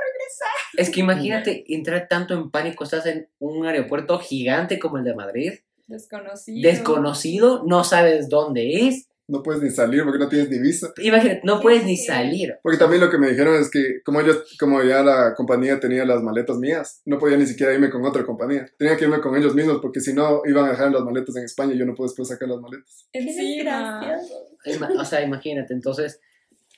[0.77, 5.13] Es que imagínate entrar tanto en pánico, estás en un aeropuerto gigante como el de
[5.13, 5.53] Madrid,
[5.87, 6.69] Desconocido.
[6.69, 9.07] desconocido, no sabes dónde es.
[9.27, 10.93] No puedes ni salir porque no tienes ni visa.
[11.01, 12.57] Imagínate, no puedes ni salir.
[12.61, 16.05] Porque también lo que me dijeron es que como ellos, como ya la compañía tenía
[16.05, 18.67] las maletas mías, no podía ni siquiera irme con otra compañía.
[18.77, 21.43] Tenía que irme con ellos mismos porque si no iban a dejar las maletas en
[21.45, 23.07] España y yo no puedo después sacar las maletas.
[23.13, 24.21] Desgraciado.
[24.65, 25.73] Ima- O sea, imagínate.
[25.73, 26.19] Entonces,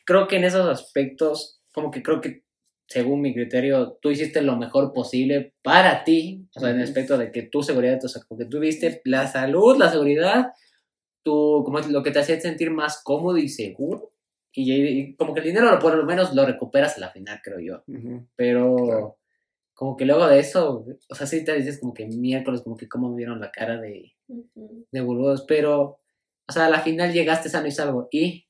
[0.05, 2.43] creo que en esos aspectos, como que creo que,
[2.87, 6.47] según mi criterio, tú hiciste lo mejor posible para ti.
[6.55, 9.01] O sea, en el aspecto de que tu seguridad, o sea, como que tú viste
[9.05, 10.53] la salud, la seguridad,
[11.23, 14.13] tu, como lo que te hacía sentir más cómodo y seguro.
[14.53, 17.39] Y, y como que el dinero, lo- por lo menos, lo recuperas a la final,
[17.43, 17.83] creo yo.
[17.87, 18.25] Ujú.
[18.35, 19.17] Pero, Claro.
[19.73, 22.87] como que luego de eso, o sea, sí te dices como que miércoles, como que
[22.87, 24.85] cómo me vieron la cara de Ujú.
[24.91, 25.99] de boludos, pero,
[26.47, 28.07] o sea, a la final llegaste sano y salvo.
[28.11, 28.47] Y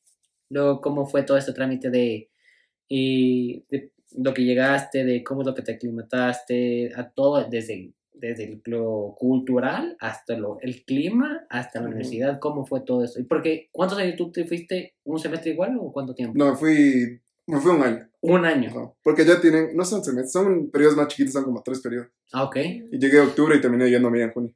[0.49, 2.29] luego, ¿cómo fue todo este trámite de,
[2.87, 7.93] y de lo que llegaste, de cómo es lo que te aclimataste, a todo, desde,
[8.13, 13.19] desde lo cultural hasta lo, el clima, hasta la universidad, cómo fue todo eso?
[13.19, 14.95] Y porque, ¿cuántos años tú te fuiste?
[15.03, 16.37] ¿Un semestre igual o cuánto tiempo?
[16.37, 18.09] No, me fui, me fui un año.
[18.21, 18.69] Un año.
[18.69, 18.93] Ajá.
[19.03, 22.09] Porque ya tienen, no son semestres, son periodos más chiquitos, son como tres periodos.
[22.33, 22.57] Ah, ok.
[22.91, 24.53] Y llegué a octubre y terminé yéndome en junio.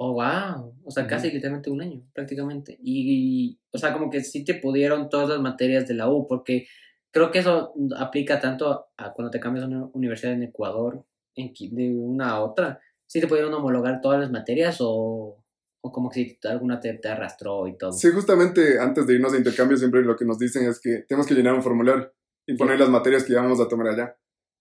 [0.00, 0.74] Oh, wow.
[0.84, 1.34] O sea, casi Ujú.
[1.34, 2.78] literalmente un año, prácticamente.
[2.80, 6.66] Y, o sea, como que sí te pudieron todas las materias de la U, porque
[7.10, 11.52] creo que eso aplica tanto a cuando te cambias a una universidad en Ecuador, en,
[11.70, 12.80] de una a otra.
[13.06, 15.42] ¿Sí te pudieron homologar todas las materias o,
[15.80, 17.92] o como que si alguna te, te arrastró y todo?
[17.92, 21.26] Sí, justamente antes de irnos de intercambio siempre lo que nos dicen es que tenemos
[21.26, 22.12] que llenar un formulario
[22.46, 24.16] y poner las materias que vamos a tomar allá.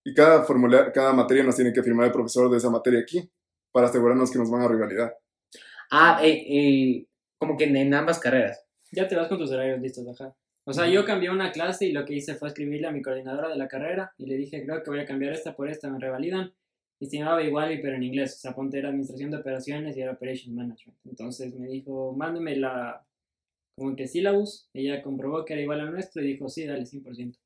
[0.05, 3.29] Y cada, formulario, cada materia nos tiene que firmar el profesor de esa materia aquí
[3.73, 5.13] para asegurarnos que nos van a rivalidad.
[5.91, 7.07] Ah, eh, eh,
[7.38, 8.65] como que en, en ambas carreras.
[8.91, 10.33] Ya te vas con tus horarios listos, ajá.
[10.69, 13.47] O sea, yo cambié una clase y lo que hice fue escribirle a mi coordinadora
[13.49, 15.97] de la carrera y le dije, creo que voy a cambiar esta por esta, me
[15.97, 16.51] revalidan.
[16.99, 18.36] Y se llamaba igual, pero en inglés.
[18.36, 20.97] O sea, ponte era Administración de Operaciones y era Operation Management.
[21.06, 23.06] Entonces me dijo, mándeme la,
[23.77, 24.67] como que sílabus.
[24.73, 27.38] Ella comprobó que era igual al nuestro y dijo, sí, dale, 100%.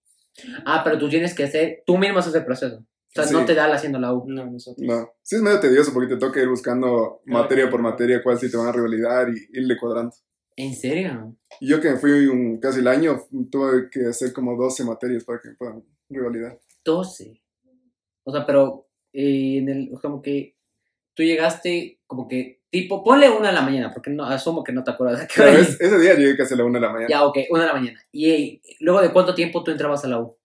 [0.66, 2.78] Ah, pero tú tienes que hacer, tú mismo haces el proceso.
[2.78, 3.34] O sea, Sí.
[3.34, 4.24] no te da la haciendo la U.
[4.28, 4.88] No, nosotros.
[4.88, 7.72] No, sí es medio tedioso porque te toca ir buscando Claro, materia claro.
[7.72, 10.16] por materia cuál sí te van a rivalidar y irle cuadrando.
[10.56, 11.36] ¿En serio?
[11.60, 15.40] Yo que me fui un, casi el año, tuve que hacer como 12 materias para
[15.42, 16.60] que me puedan rivalidar.
[16.84, 17.42] 12.
[18.24, 20.56] O sea, pero eh, en el, como que
[21.14, 24.84] tú llegaste como que tipo, ponle una de la mañana, porque no, asumo que no
[24.84, 27.10] te acuerdas Pero es- ese día llegué casi a la 1 de la mañana.
[27.10, 28.00] Ya, ok, una de la mañana.
[28.12, 30.38] Y eh, luego de cuánto tiempo tú entrabas a la U.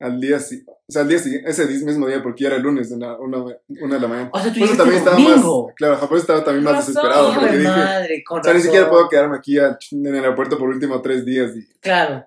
[0.00, 2.62] Al día sí, o sea, al día siguiente, ese mismo día, porque ya era el
[2.62, 3.38] lunes, la una,
[3.80, 4.30] una de la mañana.
[4.32, 5.66] O sea, tú Por eso también estaba domingo.
[5.66, 6.94] más, claro, por eso estaba también más Razón.
[6.94, 10.06] desesperado, porque de dije, madre, con o sea, ni siquiera puedo quedarme aquí a- en
[10.06, 11.52] el aeropuerto por último tres días.
[11.56, 12.26] Y, Claro.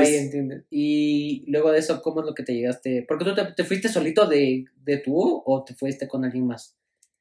[0.00, 0.08] Yes.
[0.08, 0.56] entiendo.
[0.70, 3.04] Y luego de eso, ¿cómo es lo que te llegaste?
[3.06, 6.46] Porque tú te, te fuiste solito de, de tu U o te fuiste con alguien
[6.46, 6.74] más?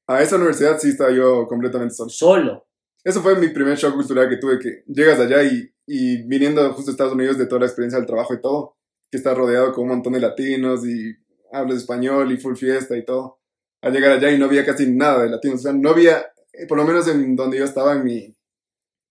[0.10, 2.10] a esa universidad sí estaba yo completamente solo.
[2.10, 2.68] Solo.
[3.04, 6.90] Eso fue mi primer shock cultural que tuve, que llegas allá y, y viniendo justo
[6.90, 8.77] a Estados Unidos de toda la experiencia del trabajo y todo,
[9.10, 11.16] que estás rodeado con un montón de latinos y
[11.52, 13.40] hablas español y full fiesta y todo.
[13.82, 16.66] Al llegar allá y no había casi nada de latinos, o sea, no había, eh,
[16.68, 18.36] por lo menos en donde yo estaba en mi,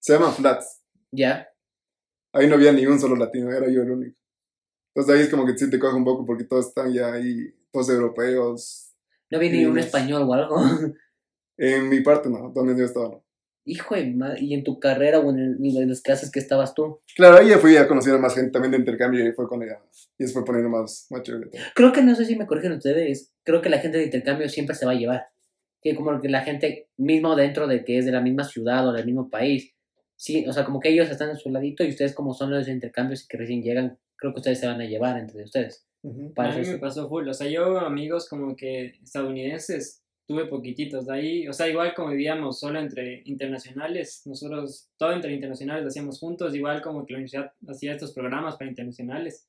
[0.00, 0.82] se llama Flats,
[1.12, 1.48] ¿Ya?
[2.32, 4.18] ahí no había ni un solo latino, era yo el único.
[4.94, 7.54] Entonces ahí es como que sí te coge un poco porque todos están ya ahí,
[7.70, 8.94] todos europeos.
[9.30, 10.56] ¿No había ni un español o algo?
[11.58, 13.25] En mi parte no, donde yo estaba no.
[13.68, 14.38] Hijo de madre.
[14.42, 17.00] ¿Y en tu carrera o en, el- en las clases que estabas tú?
[17.16, 19.66] Claro, ahí ya fui a conocer a más gente también de intercambio y fue cuando
[19.66, 19.82] ya,
[20.18, 21.60] y se fue poniendo más, más chévere todo.
[21.74, 23.32] Creo que no sé si me corrigen ustedes.
[23.42, 25.26] Creo que la gente de intercambio siempre se va a llevar.
[25.82, 28.92] Que como que la gente mismo dentro de que es de la misma ciudad o
[28.92, 29.72] del mismo país.
[30.16, 32.66] Sí, o sea, como que ellos están en su ladito y ustedes como son los
[32.66, 35.84] de intercambios y que recién llegan, creo que ustedes se van a llevar entre ustedes.
[36.02, 36.32] Ujú.
[36.34, 37.28] Para a mí eso me pasó full.
[37.28, 42.10] O sea, yo amigos como que estadounidenses tuve poquititos de ahí, o sea, igual como
[42.10, 47.18] vivíamos solo entre internacionales, nosotros todo entre internacionales lo hacíamos juntos, igual como que la
[47.18, 49.46] universidad hacía estos programas para internacionales.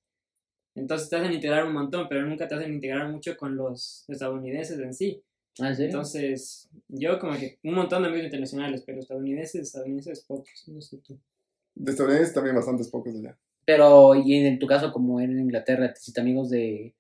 [0.76, 4.80] Entonces te hacen integrar un montón, pero nunca te hacen integrar mucho con los estadounidenses
[4.80, 5.24] en sí.
[5.60, 5.74] ¿Ah.
[5.76, 10.98] Entonces, yo como que un montón de amigos internacionales, pero estadounidenses, estadounidenses pocos, no sé
[10.98, 11.20] tú.
[11.74, 13.36] De estadounidenses también bastantes pocos allá.
[13.66, 16.96] Pero, y en tu caso, como en Inglaterra, te hiciste amigos de...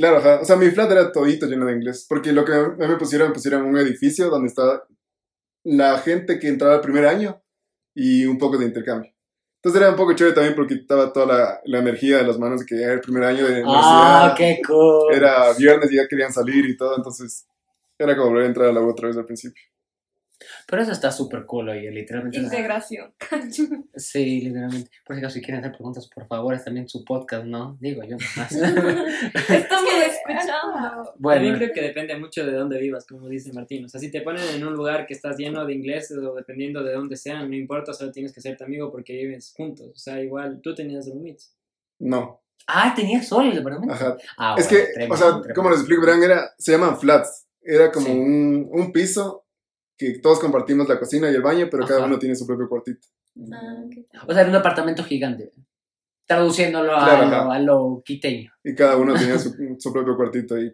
[0.00, 0.40] Claro, ajá.
[0.40, 2.06] O sea, mi flat era todito lleno de inglés.
[2.08, 4.86] Porque lo que a mí me pusieron, me pusieron un edificio donde estaba
[5.64, 7.42] la gente que entraba el primer año
[7.94, 9.12] y un poco de intercambio.
[9.62, 12.60] Entonces era un poco chévere también porque estaba toda la, la energía de las manos
[12.60, 14.36] de que era el primer año de ¡Ah, universidad.
[14.36, 15.12] qué cool!
[15.14, 16.96] Era viernes y ya querían salir y todo.
[16.96, 17.46] Entonces
[17.98, 19.62] era como volver a entrar a la U otra vez al principio.
[20.66, 22.38] Pero eso está súper cool, oye, literalmente.
[22.38, 23.12] Integración.
[23.96, 24.90] Sí, literalmente.
[25.04, 27.76] Por si acaso, si quieren hacer preguntas, por favor, es también su podcast, ¿no?
[27.80, 28.52] Digo yo más.
[28.52, 30.52] Estamos escuchando.
[30.72, 33.84] También bueno, creo que depende mucho de dónde vivas, como dice Martín.
[33.84, 36.82] O sea, si te ponen en un lugar que estás lleno de ingleses o dependiendo
[36.82, 39.88] de dónde sean, no importa, solo tienes que ser tu amigo porque vives juntos.
[39.94, 41.54] O sea, igual tú tenías roommates.
[41.98, 43.92] No, ah, tenía solo el departamento.
[43.94, 44.16] ajá.
[44.38, 45.54] Ah, es bueno, que, tremendo, o sea, tremendo.
[45.54, 47.46] como les explico, verán, era, se llaman flats.
[47.62, 48.12] Era como Sí.
[48.12, 49.44] un, un piso
[50.00, 52.08] que todos compartimos la cocina y el baño, pero cada Ajá.
[52.08, 53.06] uno tiene su propio cuartito.
[53.52, 54.28] Ah, ok.
[54.28, 55.52] O sea, era un apartamento gigante.
[56.26, 58.50] Traduciéndolo a, Claro, lo, a lo quiteño.
[58.64, 60.72] Y cada uno tenía su, su propio cuartito ahí.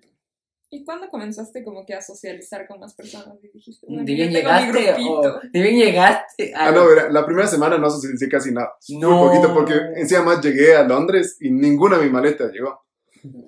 [0.70, 3.36] ¿Y cuándo comenzaste como que a socializar con más personas?
[3.42, 5.40] Y dijiste, Ni bueno, bien tengo mi llegaste o...
[5.52, 6.68] Ni bien llegaste a...
[6.68, 8.74] Ah, no, la primera semana no socialicé casi nada.
[8.90, 9.10] No.
[9.10, 12.85] Muy poquito, porque encima más llegué a Londres y ninguna de mi maleta llegó.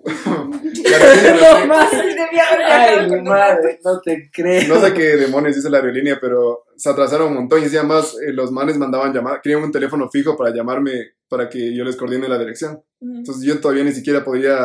[0.59, 1.93] No, sé, más.
[1.93, 4.69] Ay, madre, no te creo.
[4.69, 8.15] no sé qué demonios dice la aerolínea, pero se atrasaron un montón y encima más
[8.15, 11.97] eh, los manes mandaban llamar, querían un teléfono fijo para llamarme para que yo les
[11.97, 12.83] coordine la dirección.
[13.01, 14.59] Entonces yo todavía ni siquiera podía,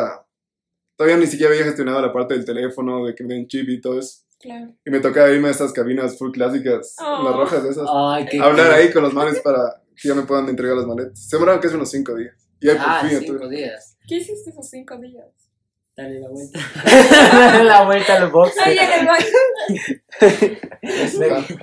[0.96, 3.80] todavía ni siquiera había gestionado la parte del teléfono, de que me den chip y
[3.80, 4.22] todo eso.
[4.40, 4.74] Claro.
[4.84, 7.22] Y me tocaba irme a estas cabinas full clásicas, Oh.
[7.24, 8.74] las rojas esas, Ay, qué hablar cool.
[8.76, 11.28] ahí con los manes para que ya me puedan entregar las maletas.
[11.28, 12.34] Se demoraron casi unos cinco días.
[12.60, 13.93] Y ahí por Ah, fin cinco días.
[14.06, 15.26] ¿Qué hiciste esos cinco días?
[15.96, 16.58] Dale la vuelta.
[16.84, 18.58] Dale la vuelta al box.
[18.58, 19.26] Ahí en el baño.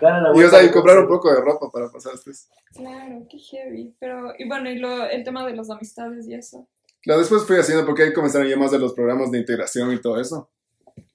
[0.02, 2.50] Dale la Y o vuelta sea, y comprar un poco de ropa para pasar estrés.
[2.74, 3.94] Claro, qué heavy.
[4.00, 6.68] Pero, y bueno, y lo, el tema de las amistades y eso.
[7.02, 10.00] Claro, después fui haciendo porque ahí comenzaron ya más de los programas de integración y
[10.00, 10.50] todo eso.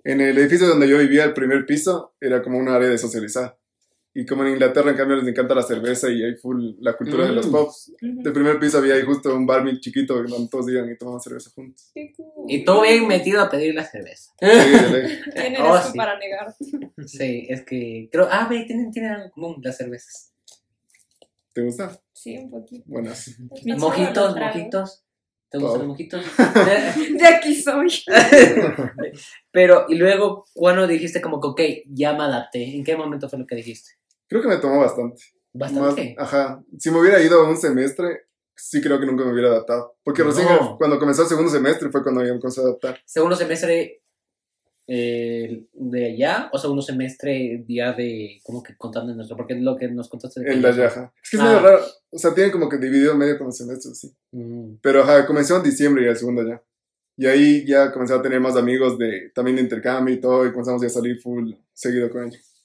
[0.05, 3.57] En el edificio donde yo vivía, el primer piso, era como un área de socializar.
[4.19, 7.27] Y como en Inglaterra, en cambio, les encanta la cerveza y hay full la cultura
[7.27, 7.53] de los Mm.
[7.53, 7.93] pubs.
[8.01, 8.23] Ujú.
[8.23, 11.21] Del primer piso había ahí justo un bar bien chiquito donde todos iban y tomaban
[11.21, 11.91] cerveza juntos.
[11.95, 12.47] Qué cool.
[12.51, 14.33] Y tú bien metido a pedir la cerveza.
[14.41, 15.21] Sí, de.
[15.35, 15.99] ¿Quién eres Oh, tú sí.
[15.99, 16.55] para negar?
[17.07, 18.27] Sí, es que creo.
[18.31, 20.33] Ah, ve, tienen, tienen algo en común las cervezas.
[21.53, 22.01] ¿Te gusta?
[22.15, 22.85] Sí, un poquito.
[22.87, 23.37] Buenas.
[23.67, 25.03] Mojitos, mojitos.
[25.51, 25.69] ¿Te Todo.
[25.69, 26.25] gustan los mojitos?
[27.21, 27.89] De aquí soy.
[29.53, 31.61] Pero, y luego, cuando dijiste como que, ok,
[31.95, 32.77] ya me adapté?
[32.77, 33.93] ¿En qué momento fue lo que dijiste?
[34.29, 35.23] Creo que me tomó bastante.
[35.53, 36.15] Bastante.
[36.19, 36.65] Más- ajá.
[36.79, 39.97] Si me hubiera ido un semestre, sí creo que nunca me hubiera adaptado.
[40.05, 40.77] Porque recién No.
[40.79, 42.99] cuando comenzó el segundo semestre fue cuando me comencé a adaptar.
[43.05, 44.03] ¿Segundo semestre
[44.89, 49.37] eh, de allá o segundo semestre ya de, como que contando en nuestro?
[49.37, 50.41] Porque es lo que nos contaste.
[50.43, 51.13] de En la Yaja.
[51.23, 51.47] Es que es Ah.
[51.47, 51.85] medio raro.
[52.11, 54.15] O sea, tienen como que dividido medio como semestres, sí.
[54.33, 54.77] Mm.
[54.83, 56.63] Pero ajá, comenzó en diciembre y el segundo ya.
[57.19, 60.51] Y ahí ya comencé a tener más amigos de, también de intercambio y todo, y
[60.53, 62.56] comenzamos ya a salir full seguido con ellos.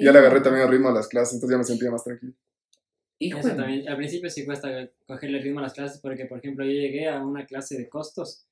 [0.00, 2.04] Y ya le agarré también el ritmo a las clases, entonces ya me sentía más
[2.04, 2.32] tranquilo.
[3.18, 4.68] Hijo Eso de- también, al principio sí cuesta
[5.06, 7.88] cogerle el ritmo a las clases porque, por ejemplo, yo llegué a una clase de
[7.88, 8.46] costos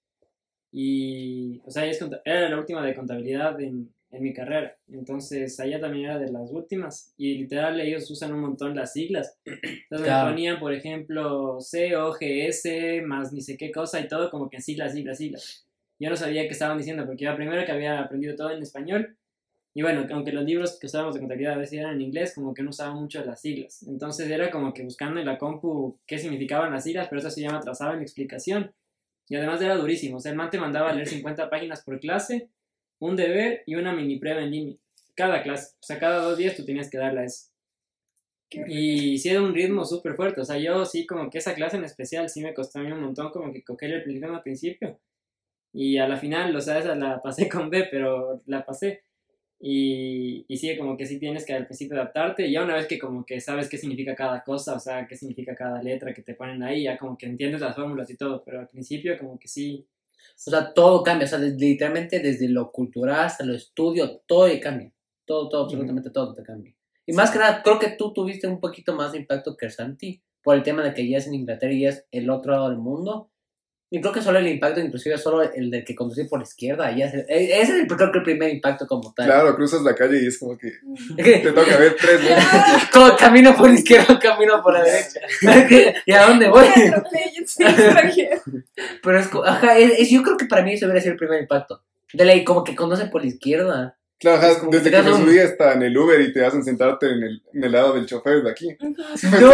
[0.72, 1.84] y, o sea,
[2.24, 6.50] era la última de contabilidad en, en mi carrera, entonces allá también era de las
[6.50, 10.26] últimas y literal ellos usan un montón las siglas, entonces Claro.
[10.26, 14.30] me ponían, por ejemplo, C, O, G, S, más ni sé qué cosa y todo
[14.30, 15.66] como que en siglas, siglas, siglas.
[16.00, 19.16] Yo no sabía qué estaban diciendo porque yo primero que había aprendido todo en español
[19.76, 22.54] y bueno, aunque los libros que usábamos de contabilidad a veces eran en inglés, como
[22.54, 23.82] que no usaba mucho las siglas.
[23.82, 27.50] Entonces era como que buscando en la compu qué significaban las siglas, pero eso ya
[27.50, 28.72] me atrasaba en la explicación.
[29.28, 30.18] Y además era durísimo.
[30.18, 32.50] O sea, el man te mandaba a leer 50 páginas por clase,
[33.00, 34.76] un deber y una mini prueba en línea.
[35.16, 35.74] Cada clase.
[35.80, 37.48] O sea, cada dos días tú tenías que darle a eso.
[38.68, 40.40] Y sí era un ritmo súper fuerte.
[40.40, 42.92] O sea, yo sí como que esa clase en especial sí me costó a mí
[42.92, 45.00] un montón como que cogerle el ritmo al principio.
[45.72, 49.02] Y a la final, o sea, esa la pasé con B, pero la pasé.
[49.60, 52.46] Y, y sí, como que sí tienes que al principio adaptarte.
[52.46, 55.16] Y ya una vez que como que sabes qué significa cada cosa, o sea, qué
[55.16, 58.42] significa cada letra que te ponen ahí, ya como que entiendes las fórmulas y todo.
[58.44, 59.86] Pero al principio como que sí.
[60.46, 61.24] O sea, todo cambia.
[61.26, 64.92] O sea, des- literalmente desde lo cultural hasta lo estudio, todo cambia.
[65.24, 66.74] Todo, todo, absolutamente todo te cambia.
[67.06, 70.22] Y más que nada, creo que tú tuviste un poquito más de impacto que Santi
[70.42, 72.78] por el tema de que ya es en Inglaterra y es el otro lado del
[72.78, 73.30] mundo.
[73.96, 76.90] Y creo que solo el impacto, inclusive solo el del que conducí por la izquierda,
[76.96, 79.26] ya e- ese es el, creo que el primer impacto como tal.
[79.26, 80.72] Claro, cruzas la calle y es como que
[81.16, 82.44] que te toca ver tres veces.
[82.92, 85.20] como camino por la izquierda, camino por la derecha.
[85.68, 86.66] Que, ¿Y a dónde voy?
[89.00, 91.40] Pero es, ajá, es, es- yo creo que para mí ese hubiera sido el primer
[91.40, 91.80] impacto.
[92.12, 93.96] De ley, como que conduce por la izquierda.
[94.18, 96.32] Claro, ajá, como que desde te que me un- subí hasta en el Uber y
[96.32, 98.76] te hacen sentarte en el, en el lado del chofer de aquí.
[99.40, 99.52] ¡No!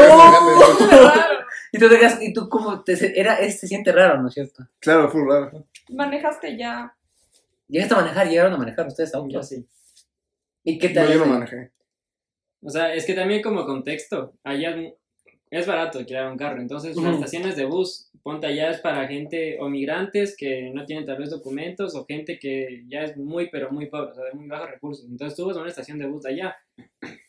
[1.73, 4.29] Y tú, te quedas- y tú como te, se- era, es- se siente raro, ¿no
[4.29, 4.67] es cierto?
[4.81, 5.67] Claro, fue raro.
[5.91, 6.95] Manejaste ya.
[7.69, 9.49] Llegaste a manejar, llegaron a manejar ustedes Yo autos.
[9.49, 9.65] sí.
[10.65, 11.13] ¿Y qué No, tal?
[11.13, 11.71] yo no manejé.
[12.63, 14.77] O sea, es que también como contexto, allá
[15.51, 17.15] es- barato alquilar un carro, entonces las Ujú.
[17.15, 21.31] estaciones de bus, ponte allá es para gente o migrantes que no tienen tal vez
[21.31, 24.71] documentos o gente que ya es muy pero muy pobre, o sea, de muy bajos
[24.71, 25.07] recursos.
[25.09, 26.57] Entonces tú vas a una estación de bus de allá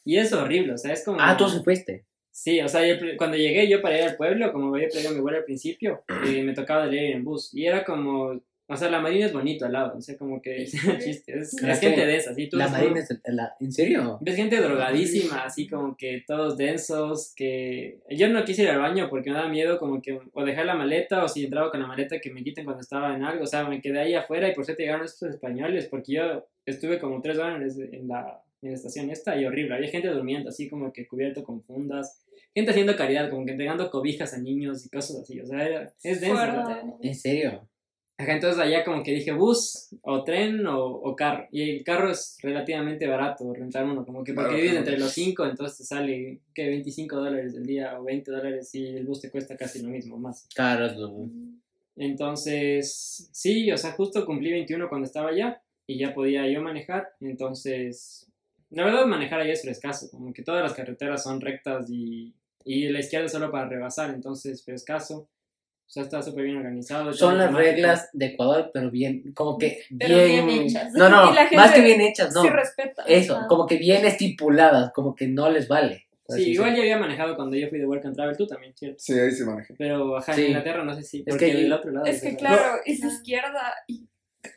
[0.03, 1.17] y es horrible, o sea, es como...
[1.21, 2.05] Ah, tú se fuiste.
[2.31, 5.19] Sí, o sea, yo cuando llegué yo para ir al pueblo, como había pedido mi
[5.19, 7.53] vuelo al principio, eh, me tocaba de ir en bus.
[7.53, 10.63] Y era como, o sea, la marina es bonito al lado, o sea, como que
[10.63, 10.71] es
[11.03, 12.47] chiste, es, gente de esa, ¿sí?
[12.47, 14.17] Tú La ves marina como- es el- la- ¿En serio?
[14.21, 19.09] Ves gente drogadísima, así como que todos densos, que yo no quise ir al baño
[19.09, 21.87] porque me daba miedo como que o dejar la maleta o si entraba con la
[21.87, 24.55] maleta que me quiten cuando estaba en algo, o sea, me quedé ahí afuera y
[24.55, 28.75] por suerte llegaron estos españoles porque yo estuve como tres horas en la, en la
[28.75, 32.95] estación esta y horrible, había gente durmiendo así como que cubierto con fundas, gente haciendo
[32.95, 36.35] caridad, como que entregando cobijas a niños y cosas así, o sea, era- es denso.
[37.01, 37.67] ¿En serio?
[38.17, 41.47] Ajá, entonces allá como que dije bus o tren o, o carro.
[41.51, 45.43] Y el carro es relativamente barato rentar uno, como que porque divides entre los cinco,
[45.43, 49.31] entonces te sale que 25 dólares el día o 20 dólares y el bus te
[49.31, 50.47] cuesta casi lo mismo, más.
[50.53, 51.29] Claro, es lo-
[51.95, 57.09] Entonces, sí, o sea, justo cumplí 21 cuando estaba allá y ya podía yo manejar.
[57.21, 58.27] Entonces,
[58.71, 62.33] la verdad manejar allá es frescaso, como que todas las carreteras son rectas y,
[62.65, 65.29] y la izquierda es solo para rebasar, entonces frescaso.
[65.87, 67.11] O sea, está súper bien organizado.
[67.11, 70.47] Son las reglas de Ecuador, pero bien, como que Pero bien...
[70.47, 70.93] bien hechas.
[70.93, 72.43] No, no, más que bien hechas, no.
[72.43, 73.03] Sí respeta.
[73.05, 73.47] Eso, Ajá.
[73.47, 76.07] como que bien estipuladas, como que no les vale.
[76.29, 78.73] Sí, Así igual yo había manejado cuando yo fui de Work and Travel, tú también,
[78.73, 78.99] ¿cierto?
[78.99, 79.73] Sí, ahí sí manejé.
[79.77, 80.43] Pero ajá, Sí.
[80.43, 82.05] en Inglaterra no sé si, Es porque que del otro lado.
[82.05, 84.07] Es que claro, es izquierda y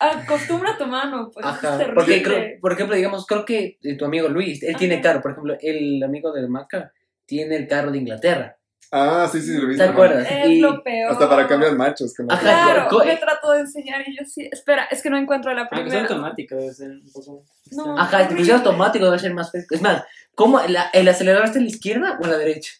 [0.01, 4.05] acostumbra tu mano, pues Ajá, es porque creo- por ejemplo, digamos, creo que eh, tu
[4.05, 6.92] amigo Luis, él tiene carro, por ejemplo, el amigo de Maca
[7.27, 8.57] tiene el carro de Inglaterra,
[8.97, 10.25] Ah, sí, sí, lo ¿te acuerdas?
[10.31, 11.11] Es Y- lo peor.
[11.11, 12.14] Hasta para cambiar machos.
[12.14, 12.42] Con la- Ajá.
[12.42, 14.49] Claro, Co- me trato de enseñar y yo sí.
[14.53, 16.07] Espera, es que no encuentro la Aunque sea primera.
[16.07, 17.42] automático, debe ser un poco.
[17.73, 17.99] No.
[17.99, 19.75] Ajá, el inclusive automático debe ser más fresco.
[19.75, 20.05] Es más,
[20.37, 22.73] ¿cómo la- el acelerador está en la izquierda o en la derecha?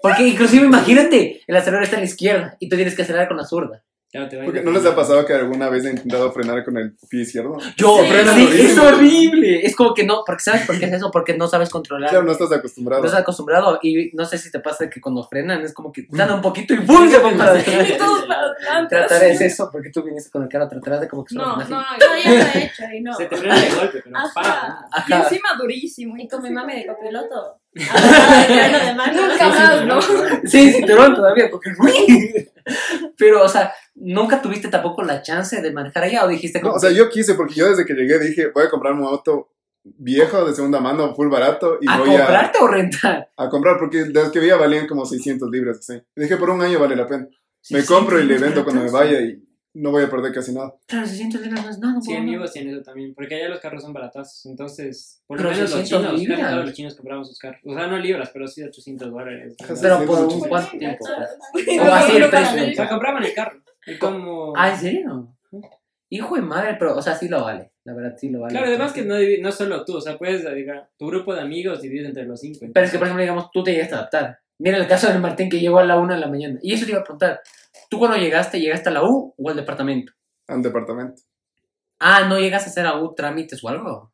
[0.00, 3.36] Porque inclusive imagínate, el acelerador está en la izquierda y tú tienes que acelerar con
[3.38, 3.82] la zurda.
[4.10, 7.22] Te Porque ¿No les ha pasado que alguna vez he intentado frenar con el pie
[7.22, 7.58] izquierdo?
[7.76, 8.70] Yo, Sí, freno sí, durísimo.
[8.70, 9.66] es horrible.
[9.66, 11.10] Es como que no, porque ¿sabes por qué es eso?
[11.10, 12.08] Porque no sabes controlar.
[12.08, 13.02] Claro, no estás acostumbrado.
[13.02, 16.06] No estás acostumbrado y no sé si te pasa que cuando frenan es como que
[16.08, 17.06] dan un poquito y ¡pum!
[17.10, 17.98] se van para adelante.
[18.88, 21.68] Tratar es eso, porque tú viniste con el carro, tratarás de como que No, no,
[21.68, 23.14] yo ya lo he hecho y no.
[23.14, 24.32] Se te frena de golpe, pero Ajá.
[24.34, 25.06] para.
[25.06, 26.16] Y encima durísimo.
[26.16, 27.60] Y con mi mami de copiloto.
[27.90, 28.46] Ah,
[28.86, 29.28] de mano.
[29.28, 30.00] Nunca más, ¿no?
[30.44, 31.70] Sí, sí, te van todavía, porque
[33.16, 36.76] Pero, o sea, ¿nunca tuviste tampoco la chance de manejar allá o dijiste No, como
[36.76, 39.50] o sea, yo quise porque yo desde que llegué dije, voy a comprarme un auto
[39.82, 43.30] viejo de segunda mano, full barato, y a voy a, comprarte o rentar?
[43.36, 46.00] a comprar porque de los que veía valían como 600 libras, así.
[46.14, 47.28] Dije, por un año vale la pena.
[47.70, 49.42] Me Sí, compro sí, y le vendo cuando me vaya y
[49.80, 50.74] no voy a perder casi nada.
[50.86, 52.00] Claro, 600 libras no es nada.
[52.00, 55.70] Sí, tienen eso también, porque allá los carros son baratazos, entonces, por lo Pero menos
[55.70, 56.50] los 600 chinos, libras.
[56.50, 59.54] todos los chinos compraban sus carros, o sea, no libras, pero sí 800 dólares.
[59.80, 60.48] Pero por un 600.
[60.48, 61.04] cuánto tiempo.
[61.04, 62.74] O O así el O precio.
[62.74, 64.52] sea, compraban el carro, y como...
[64.56, 65.34] Ah, ¿en serio?
[66.10, 67.70] Hijo de madre, pero, o sea, sí lo vale.
[67.84, 68.52] La verdad, sí lo vale.
[68.52, 71.82] Claro, además que no, no solo tú, o sea, puedes, diga, tu grupo de amigos
[71.82, 72.60] divides entre los cinco.
[72.72, 74.38] Pero es que, por ejemplo, digamos, tú te llegaste a adaptar.
[74.58, 76.58] Mira el caso de Martín que llegó a la 1 de la mañana.
[76.62, 77.40] Y eso te iba a preguntar.
[77.88, 80.12] ¿Tú cuando llegaste, llegaste a la U o al departamento?
[80.46, 81.22] A un departamento.
[81.98, 84.12] Ah, ¿no llegaste a hacer a U trámites o algo?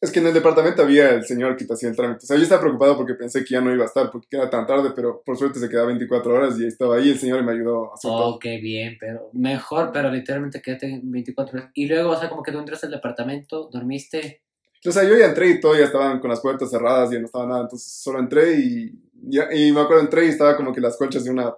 [0.00, 2.24] Es que en el departamento había el señor que te hacía el trámite.
[2.24, 4.48] O sea, yo estaba preocupado porque pensé que ya no iba a estar porque era
[4.48, 7.42] tan tarde, pero por suerte se quedaba 24 horas y estaba ahí el señor y
[7.44, 8.10] me ayudó a hacer.
[8.10, 11.70] Oh, qué bien, pero mejor, pero literalmente quedaste 24 horas.
[11.74, 14.40] Y luego, o sea, como que tú entraste al departamento, dormiste.
[14.86, 17.20] O sea, yo ya entré y todo ya estaban con las puertas cerradas y ya
[17.20, 17.60] no estaba nada.
[17.62, 21.24] Entonces solo entré y, ya, y me acuerdo, entré y estaba como que las colchas
[21.24, 21.54] de una,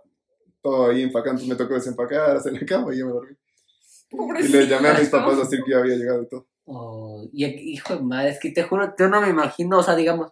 [0.63, 1.45] todo ahí empacando.
[1.47, 3.37] Me tocó desempacar, hacer la cama y yo me dormí.
[4.41, 6.47] Y le llamé a mis papás a decir que ya había llegado y todo.
[6.65, 9.97] Oh, y hijo de madre, es que te juro, yo no me imagino, o sea,
[9.97, 10.31] digamos,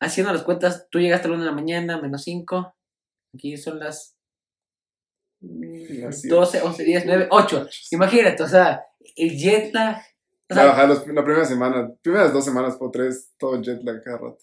[0.00, 2.74] haciendo las cuentas, tú llegaste a la 1 de la mañana, menos 5.
[3.34, 4.16] Aquí son las
[5.40, 7.68] Las 12, 11, 10, 9, 8.
[7.92, 8.84] Imagínate, o sea,
[9.16, 9.98] el jet lag.
[10.50, 14.02] O sea, ajá, los- la primera semana, primeras dos semanas o tres, todo jet lag
[14.02, 14.38] cada rato.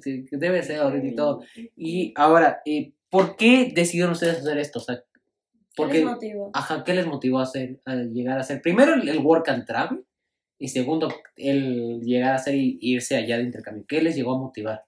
[0.00, 1.42] sí, debe ser horrible y todo.
[1.76, 4.78] Y ahora, eh, ¿por qué decidieron ustedes hacer esto?
[4.78, 5.04] O sea, ¿Qué
[5.76, 6.50] Porque, les motivó?
[6.54, 8.62] ajá, ¿qué les motivó a hacer, a llegar a hacer?
[8.62, 10.04] Primero el, el work and travel
[10.58, 13.84] y segundo el llegar a hacer y irse allá de intercambio.
[13.86, 14.84] ¿Qué les llegó a motivar?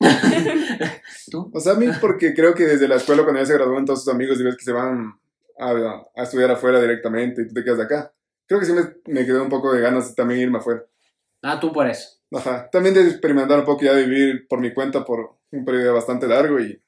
[1.30, 1.50] ¿Tú?
[1.54, 4.04] O sea, a mí porque creo que desde la escuela cuando ya se gradúan todos
[4.04, 5.14] sus amigos y ves que se van
[5.58, 5.70] a,
[6.16, 8.12] a estudiar afuera directamente y tú te quedas acá.
[8.46, 10.84] Creo que sí me, me quedó un poco de ganas de también irme afuera.
[11.42, 12.13] Ah, tú por eso.
[12.34, 12.68] Ajá.
[12.70, 16.26] También de experimentar un poco ya de vivir por mi cuenta por un periodo bastante
[16.26, 16.80] largo y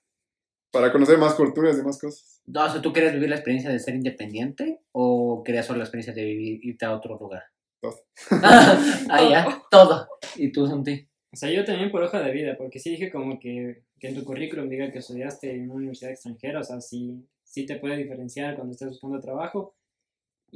[0.73, 2.43] para conocer más culturas y más cosas.
[2.47, 5.85] No, o sea, ¿tú querías vivir la experiencia de ser independiente o querías solo la
[5.85, 7.45] experiencia de vivir, irte a otro lugar?
[7.81, 7.95] Todo.
[8.43, 10.09] ah, ya, todo.
[10.37, 11.09] ¿Y tú, Santi?
[11.33, 14.15] O sea, yo también por hoja de vida, porque sí dije como que, que en
[14.15, 17.97] tu currículum diga que estudiaste en una universidad extranjera, o sea, sí, sí te puede
[17.97, 19.75] diferenciar cuando estés buscando trabajo.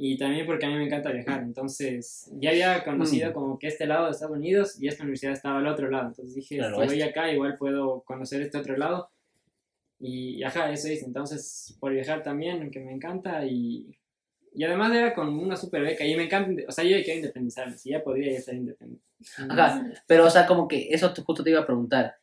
[0.03, 3.33] Y también porque a mí me encanta viajar, entonces ya había conocido Mm.
[3.33, 6.33] como que este lado de Estados Unidos y esta universidad estaba al otro lado, entonces
[6.33, 9.11] dije, Claro, si voy acá igual puedo conocer este otro lado.
[9.99, 13.95] Y ajá, eso hice, entonces por viajar también, que me encanta y,
[14.55, 17.77] y además era con una super beca y me encanta, o sea, yo quiero independizarme,
[17.77, 19.05] si ya podría ya ser independiente.
[19.37, 22.15] Ajá, pero o sea, como que eso justo te iba a preguntar.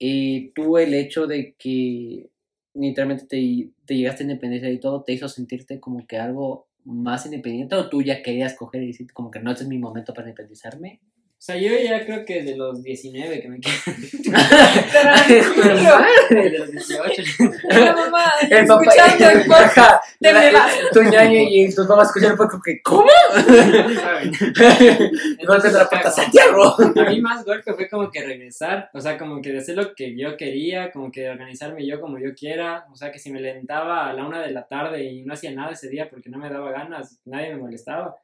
[0.00, 2.28] Eh, tú el hecho de que
[2.74, 7.26] literalmente te, te llegaste a independencia y todo, ¿te hizo sentirte como que algo más
[7.26, 10.14] independiente o tú ya querías coger y decir como que no, este es mi momento
[10.14, 11.00] para independizarme?
[11.40, 13.78] O sea, yo ya creo que de los 19 que me quedan.
[16.28, 17.22] De los 18.
[17.70, 20.04] La mamá El papá, escuchando el podcast.
[20.92, 23.08] Tu ñaño y tus papás escuchan un poco que ¿cómo?
[25.46, 26.76] Golpe de la puerta, Santiago.
[26.78, 29.94] A mí más golpe fue como que regresar, o sea, como que de hacer lo
[29.94, 33.32] que yo quería, como que de organizarme yo como yo quiera, o sea, que si
[33.32, 36.28] me levantaba a la una de la tarde y no hacía nada ese día porque
[36.28, 38.14] no me daba ganas, nadie me molestaba,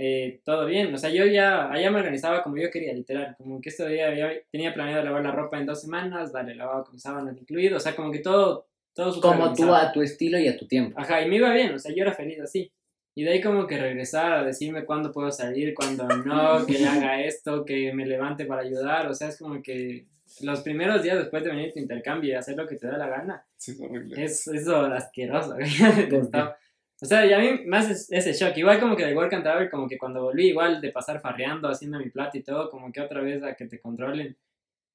[0.00, 3.60] eh, todo bien, o sea, yo ya, allá me organizaba como yo quería, literal, como
[3.60, 4.14] que este día
[4.48, 7.96] tenía planeado lavar la ropa en dos semanas, dale, lavaba con sábanas incluido, o sea,
[7.96, 11.00] como que todo, todo Como tú a tu estilo y a tu tiempo.
[11.00, 12.70] Ajá, y me iba bien, o sea, yo era feliz así.
[13.16, 17.20] Y de ahí como que regresar a decirme cuándo puedo salir, cuándo no, que haga
[17.20, 20.06] esto, que me levante para ayudar, o sea, es como que
[20.42, 22.98] los primeros días después de venir a tu intercambio y hacer lo que te da
[22.98, 24.24] la gana, Sí, es horrible.
[24.24, 25.56] es eso asqueroso.
[27.00, 29.44] O sea, y a mí más es- ese shock, igual como que del work and
[29.44, 32.90] travel, como que cuando volví igual de pasar farreando, haciendo mi plata y todo, como
[32.92, 34.36] que otra vez a que te controlen.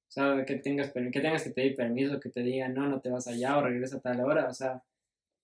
[0.09, 3.09] O sea, que tengas, que tengas que pedir permiso, que te digan, no, no te
[3.09, 4.47] vas allá o regresa a tal hora.
[4.49, 4.83] O sea,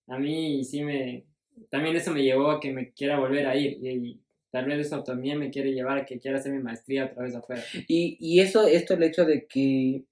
[0.08, 1.24] a mí sí me...
[1.70, 3.78] También eso me llevó a que me quiera volver a ir.
[3.84, 7.06] Y, y tal vez eso también me quiere llevar a que quiera hacer mi maestría
[7.06, 7.62] otra vez afuera.
[7.88, 10.04] Y, y eso, esto el hecho de que,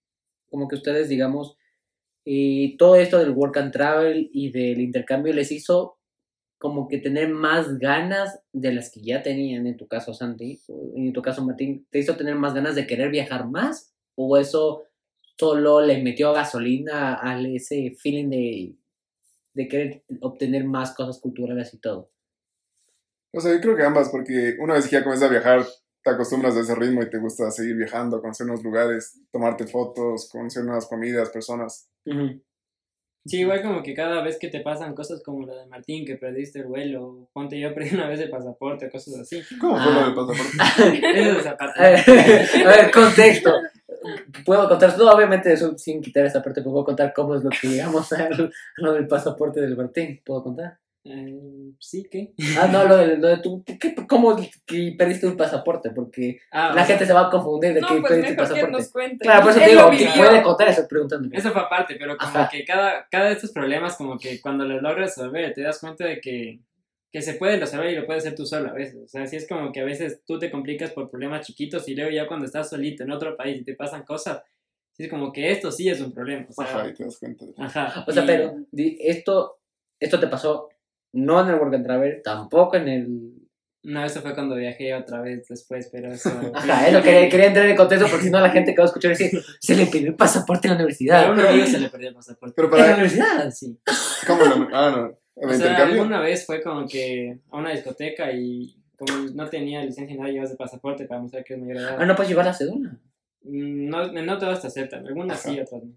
[0.51, 1.57] como que ustedes, digamos,
[2.25, 5.98] y todo esto del work and travel y del intercambio les hizo
[6.59, 10.61] como que tener más ganas de las que ya tenían, en tu caso Santi,
[10.97, 13.95] en tu caso Martín, ¿te hizo tener más ganas de querer viajar más?
[14.17, 14.85] ¿O eso
[15.39, 18.75] solo le metió gasolina a ese feeling de,
[19.55, 22.11] de querer obtener más cosas culturales y todo?
[23.33, 25.65] O sea, yo creo que ambas, porque una vez que ya comienzas a viajar,
[26.03, 30.29] te acostumbras a ese ritmo y te gusta seguir viajando, conocer nuevos lugares, tomarte fotos,
[30.31, 31.89] conocer nuevas comidas, personas.
[33.29, 36.17] Sí, igual como que cada vez que te pasan cosas como la de Martín, que
[36.17, 39.43] perdiste el vuelo, ponte yo perdí una vez el pasaporte, cosas así.
[39.61, 40.01] ¿Cómo fue Ah.
[40.01, 41.11] lo del pasaporte?
[41.21, 41.81] Eso es aparte.
[42.65, 43.53] A ver, contexto.
[44.45, 47.69] Puedo contar, no, obviamente eso sin quitar esa parte, puedo contar cómo es lo que
[47.69, 48.29] llegamos a
[48.77, 50.21] lo del pasaporte del Martín.
[50.25, 50.79] ¿Puedo contar?
[51.11, 52.33] Eh, sí, ¿qué?
[52.61, 54.37] Ah, no, lo de, lo de tu, ¿qué, ¿cómo
[54.67, 55.91] que perdiste un pasaporte?
[55.91, 58.31] Porque Ah, la o sea, gente se va a confundir de No, que pues perdiste
[58.33, 58.71] un que pasaporte.
[58.73, 59.19] nos.
[59.21, 61.37] Claro, por eso te digo, lo que puede contar eso preguntándome.
[61.37, 62.49] Eso fue aparte, pero como Ajá.
[62.51, 66.05] que cada, cada de estos problemas, como que cuando los logras resolver, te das cuenta
[66.05, 66.61] de que,
[67.11, 68.97] que se puede resolver y lo puedes hacer tú solo a veces.
[69.05, 71.95] O sea, sí es como que a veces tú te complicas por problemas chiquitos y
[71.95, 74.43] luego ya cuando estás solito en otro país y te pasan cosas,
[74.99, 76.45] es como que esto sí es un problema.
[76.51, 77.47] O sea, Ajá, y te das cuenta.
[77.47, 78.05] de- ajá.
[78.07, 78.57] O sea, y- pero
[78.99, 79.59] esto,
[80.01, 80.69] esto te pasó
[81.13, 83.33] no en el Work and Travel, tampoco en el...
[83.85, 86.29] No, eso fue cuando viajé otra vez después, pero eso...
[86.55, 88.87] Ajá, eso quería, quería entrar en contexto porque si no la gente que va a
[88.89, 91.33] escuchar decir, se le pidió el pasaporte en la A universidad.
[91.33, 92.55] un amigo se le perdió el pasaporte.
[92.57, 92.93] Pero ¿En la para...
[92.95, 93.51] universidad?
[93.51, 93.79] Sí.
[94.27, 94.69] ¿Cómo lo...?
[94.73, 95.19] Ah, no.
[95.37, 99.85] ¿El O sea, alguna vez fue como que a una discoteca y como no tenía
[99.85, 101.97] licencia ni nada, llevas el pasaporte para mostrar que es mayor de edad.
[102.01, 102.91] Ah, no puedes llevar la cédula.
[103.45, 105.63] Mm, No, no todas te aceptan, algunas sí, Ajá.
[105.63, 105.93] otras no.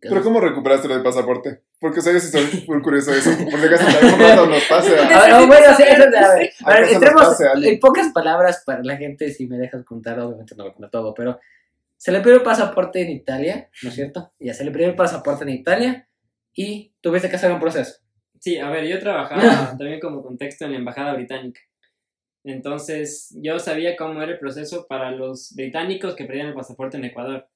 [0.00, 1.62] ¿Pero cómo recuperaste lo del pasaporte?
[1.80, 3.30] Porque o sea, yo sí soy muy curioso de eso.
[3.50, 5.02] Porque casi también cuando nos pase a...
[5.02, 8.12] A ver, no, bueno, sí, eso es de- a ver, a ver, entremos en pocas
[8.12, 11.38] palabras para la gente, si me dejas contar, obviamente no lo cuento todo, pero
[11.96, 14.32] se le pidió el pasaporte en Italia, ¿no es cierto?
[14.38, 16.08] Ya se le pidió el pasaporte en Italia
[16.54, 18.00] y tuviste que hacer un proceso.
[18.38, 21.60] Sí, a ver, yo trabajaba también como contexto en la embajada británica.
[22.44, 27.04] Entonces, yo sabía cómo era el proceso para los británicos que perdían el pasaporte en
[27.04, 27.48] Ecuador.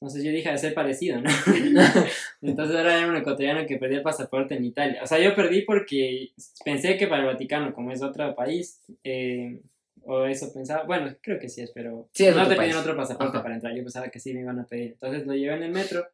[0.00, 1.28] Entonces yo dije, de ser parecido, ¿no?
[2.42, 5.02] Entonces ahora era un ecuatoriano que perdió el pasaporte en Italia.
[5.02, 6.30] O sea, yo perdí porque
[6.64, 9.60] pensé que para el Vaticano, como es otro país, eh,
[10.02, 12.96] o eso pensaba, bueno, creo que sí es, pero Sí, es no te pedían otro
[12.96, 13.42] pasaporte Ajá.
[13.42, 13.74] para entrar.
[13.74, 14.92] Yo pensaba que sí me iban a pedir.
[14.92, 16.06] Entonces lo llevé en el metro.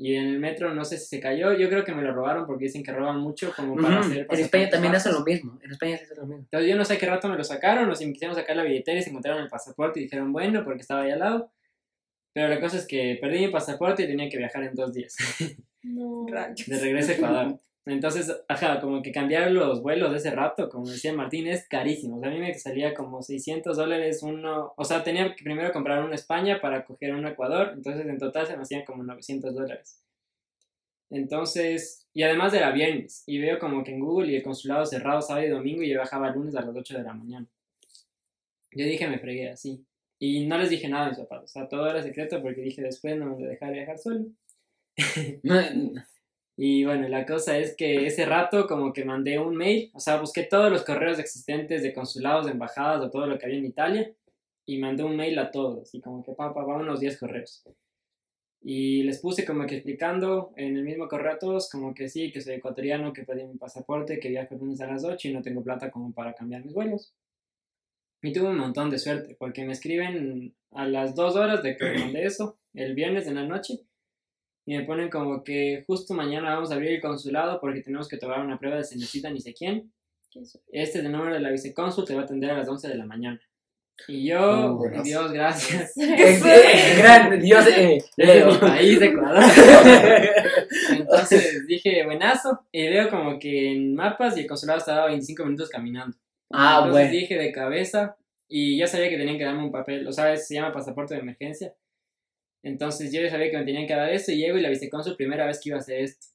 [0.00, 1.54] Y en el metro no sé si se cayó.
[1.54, 4.06] Yo creo que me lo robaron porque dicen que roban mucho como para Ujú.
[4.10, 5.58] hacer En España también hacen lo mismo.
[5.60, 6.42] En España se hace lo mismo.
[6.44, 8.62] Entonces yo no sé qué rato me lo sacaron, o si me quisieron sacar la
[8.62, 11.50] billetera y se encontraron el pasaporte y dijeron, bueno, porque estaba ahí al lado.
[12.38, 15.16] Pero la cosa es que perdí mi pasaporte y tenía que viajar en dos días,
[15.82, 16.24] No.
[16.24, 17.58] De regreso a Ecuador.
[17.84, 22.16] Entonces, ajá, como que cambiar los vuelos de ese rato, como decía Martín, es carísimo.
[22.16, 25.72] O sea, a mí me salía como 600 dólares uno, o sea, tenía que primero
[25.72, 28.84] comprar uno a España para coger uno a Ecuador, entonces en total se me hacían
[28.84, 30.00] como 900 dólares.
[31.10, 35.22] Entonces, y además era viernes, y veo como que en Google y el consulado cerrado
[35.22, 37.48] sábado y domingo y yo bajaba el lunes a las 8 de la mañana.
[38.70, 39.87] Yo dije, me fregué así.
[40.18, 42.82] Y no les dije nada a mis papás, o sea, todo era secreto porque dije,
[42.82, 44.26] después no me voy a dejar viajar solo.
[46.60, 50.20] Y bueno, la cosa es que ese rato como que mandé un mail, o sea,
[50.20, 53.66] busqué todos los correos existentes de consulados, de embajadas, de todo lo que había en
[53.66, 54.12] Italia,
[54.66, 57.64] y mandé un mail a todos, y como que pa, pa, pa, unos 10 correos.
[58.60, 62.32] Y les puse como que explicando en el mismo correo a todos, como que sí,
[62.32, 65.32] que soy ecuatoriano, que perdí mi pasaporte, que viajo el lunes a las 8 y
[65.34, 67.14] no tengo plata como para cambiar mis vuelos.
[68.22, 71.98] Y tuve un montón de suerte, porque me escriben a las 2 horas de que
[71.98, 73.80] mandé eso, el viernes en la noche,
[74.66, 78.18] y me ponen como que justo mañana vamos a abrir el consulado porque tenemos que
[78.18, 79.92] tomar una prueba de se necesita ni sé quién.
[80.34, 82.94] Este es el número de la vicecónsul, te va a atender a las 11 de
[82.96, 83.40] la mañana.
[84.06, 85.02] Y yo, Oh, buenas.
[85.04, 85.92] Dios, gracias.
[85.96, 88.52] Eh, gran Dios, eh, Este Leo.
[88.52, 89.42] mi país, Ecuador.
[90.90, 92.60] Entonces dije, buenazo.
[92.70, 96.16] Y veo como que en mapas y el consulado estaba 25 minutos caminando.
[96.50, 97.10] Ah, Entonces bueno.
[97.10, 98.16] dije de cabeza
[98.48, 101.20] y ya sabía que tenían que darme un papel, o sea, se llama pasaporte de
[101.20, 101.74] emergencia.
[102.62, 105.16] Entonces yo ya sabía que me tenían que dar eso y llego y la vicecónsul
[105.16, 106.26] primera vez que iba a hacer esto.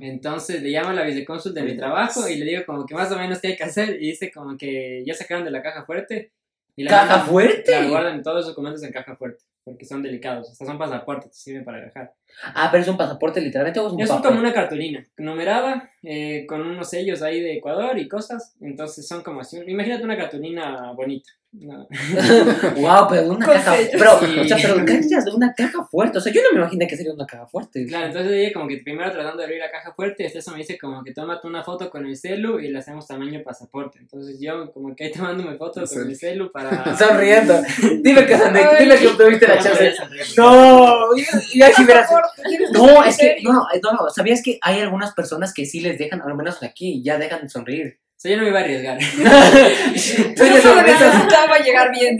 [0.00, 3.10] Entonces le llamo a la vicecónsul de mi trabajo y le digo como que más
[3.10, 5.84] o menos qué hay que hacer y dice como que ya sacaron de la caja
[5.84, 6.32] fuerte.
[6.76, 7.62] Y la ¿Caja fuerte?
[7.64, 11.64] Claro, guardan todos los documentos en caja fuerte porque son delicados, sea, son pasaportes, sirven
[11.64, 12.14] para viajar.
[12.54, 16.46] Ah, pero es un pasaporte literalmente o es un Es como una cartulina, numerada, eh,
[16.46, 18.56] con unos sellos ahí de Ecuador y cosas.
[18.60, 19.58] Entonces son como así.
[19.66, 21.30] Imagínate una cartulina bonita.
[21.52, 21.88] ¿No?
[22.76, 23.74] wow, pero una caja.
[23.92, 24.38] Pero, Sí.
[24.38, 26.18] o sea, pero ¿qué dices de una caja fuerte?
[26.18, 27.84] O sea, yo no me imaginé que sería una caja fuerte.
[27.86, 30.58] Claro, entonces ella como que primero tratando de abrir la caja fuerte, hasta eso me
[30.58, 33.98] dice como que tómate una foto con el celu y le hacemos tamaño pasaporte.
[33.98, 36.52] Entonces yo como que ahí tomándome foto El con el celu.
[36.52, 36.96] para...
[36.98, 37.60] Sonriendo.
[38.02, 38.84] Dime que sonreí, Ay.
[38.84, 39.94] dime que tuviste la chance.
[40.36, 42.08] No, y, así verás.
[42.44, 46.22] ¿Quieres No, es que, no, no, ¿sabías que hay algunas personas que sí les dejan,
[46.22, 47.98] al menos aquí, ya dejan de sonreír?
[48.20, 48.98] O sea, yo no me iba a arriesgar.
[49.00, 52.18] Yo solo necesitaba llegar bien.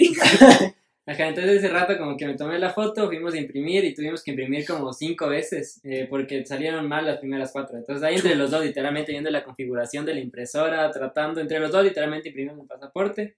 [1.04, 4.24] Ajá, entonces ese rato como que me tomé la foto, fuimos a imprimir y tuvimos
[4.24, 7.76] que imprimir como cinco veces eh, porque salieron mal las primeras cuatro.
[7.76, 11.70] Entonces ahí entre los dos, literalmente viendo la configuración de la impresora, tratando, entre los
[11.70, 13.36] dos literalmente imprimimos el pasaporte.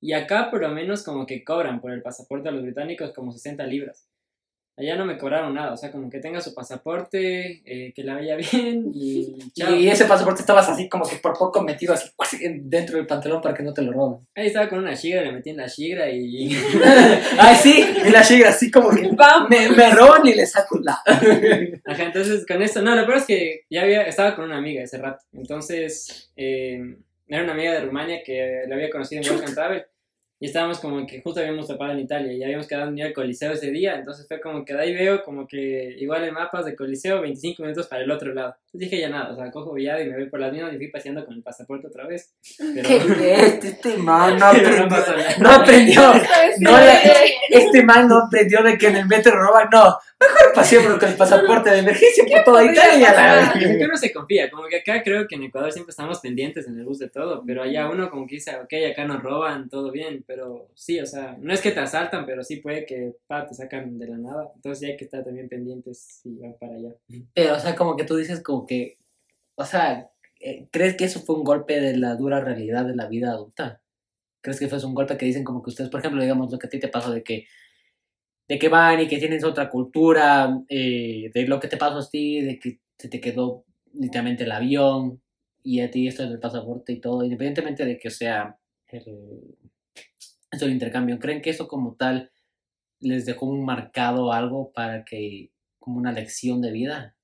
[0.00, 3.30] Y acá por lo menos como que cobran por el pasaporte a los británicos como
[3.30, 4.08] 60 libras.
[4.76, 8.14] Allá no me cobraron nada, o sea, como que tenga su pasaporte, eh, que la
[8.14, 9.72] vaya bien y chao.
[9.74, 12.10] Y ese pasaporte estabas así como que por poco metido así
[12.62, 14.26] dentro del pantalón para que no te lo roben.
[14.34, 16.56] Ahí estaba con una shigra, le metí en la shigra y...
[17.38, 19.02] Ay, sí, y la chica así como que
[19.76, 21.00] me roban y le saco la.
[21.84, 24.82] Ajá, entonces con esto, no, lo peor es que ya había, estaba con una amiga
[24.82, 25.22] ese rato.
[25.32, 26.96] Entonces, eh,
[27.28, 29.84] era una amiga de Rumania que la había conocido en Work and Travel.
[30.44, 33.14] Y estábamos como que justo habíamos topado en Italia y habíamos quedado en ir al
[33.14, 33.94] Coliseo ese día.
[33.94, 37.62] Entonces fue como que de ahí veo como que igual en mapas de Coliseo 25
[37.62, 38.54] minutos para el otro lado.
[38.66, 40.76] Entonces dije ya nada, o sea, cojo villado y me voy por las mismas y
[40.76, 42.34] fui paseando con el pasaporte otra vez.
[42.58, 44.86] Pero, ¿Qué este, este man no aprendió?
[45.38, 46.12] No aprendió.
[46.60, 46.72] No.
[47.48, 49.68] Este man no aprendió de que en el metro roban.
[49.72, 49.96] No,
[50.28, 53.52] mejor paseémonos con el pasaporte de emergencia por toda Italia.
[53.58, 56.78] que uno se confía, como que acá creo que en Ecuador siempre estamos pendientes en
[56.78, 59.90] el bus de todo, pero allá uno como que dice, ok, acá nos roban, todo
[59.90, 63.46] bien, pero sí, o sea, no es que te asaltan, pero sí puede que pa,
[63.46, 66.74] te sacan de la nada, entonces sí hay que estar también pendientes si van para
[66.74, 66.94] allá.
[67.34, 68.98] Pero, o sea, como que tú dices como que,
[69.56, 70.10] o sea,
[70.40, 73.80] eh, ¿crees que eso fue un golpe de la dura realidad de la vida adulta?
[74.40, 76.66] ¿Crees que fue un golpe que dicen como que ustedes, por ejemplo, digamos lo que
[76.66, 77.46] a ti te pasó de que,
[78.48, 82.10] de que van y que tienes otra cultura, eh, de lo que te pasó a
[82.10, 85.22] ti, de que se te quedó literalmente el avión
[85.62, 89.56] y a ti esto del pasaporte y todo, independientemente de que sea el,
[90.58, 92.30] del intercambio, ¿creen que eso como tal
[93.00, 97.16] les dejó un marcado algo para que, como una lección de vida?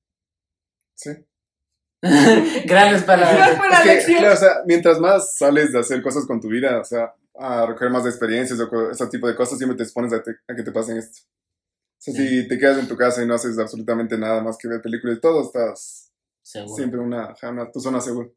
[0.95, 1.11] Sí.
[2.03, 3.59] Grandes ¿Cuál palabras.
[3.71, 4.18] la Es que, lección?
[4.21, 7.66] claro, o sea, mientras más sales de hacer cosas con tu vida, o sea, a
[7.66, 10.62] recoger más experiencias o ese tipo de cosas, siempre te expones a, te- a que
[10.62, 11.20] te pasen esto.
[11.99, 12.28] sea, Sí.
[12.43, 15.18] si te quedas en tu casa y no haces absolutamente nada más que ver películas
[15.18, 16.11] y todo, estás
[16.43, 16.74] Seguro.
[16.76, 18.28] siempre en una, una- tu zona segura.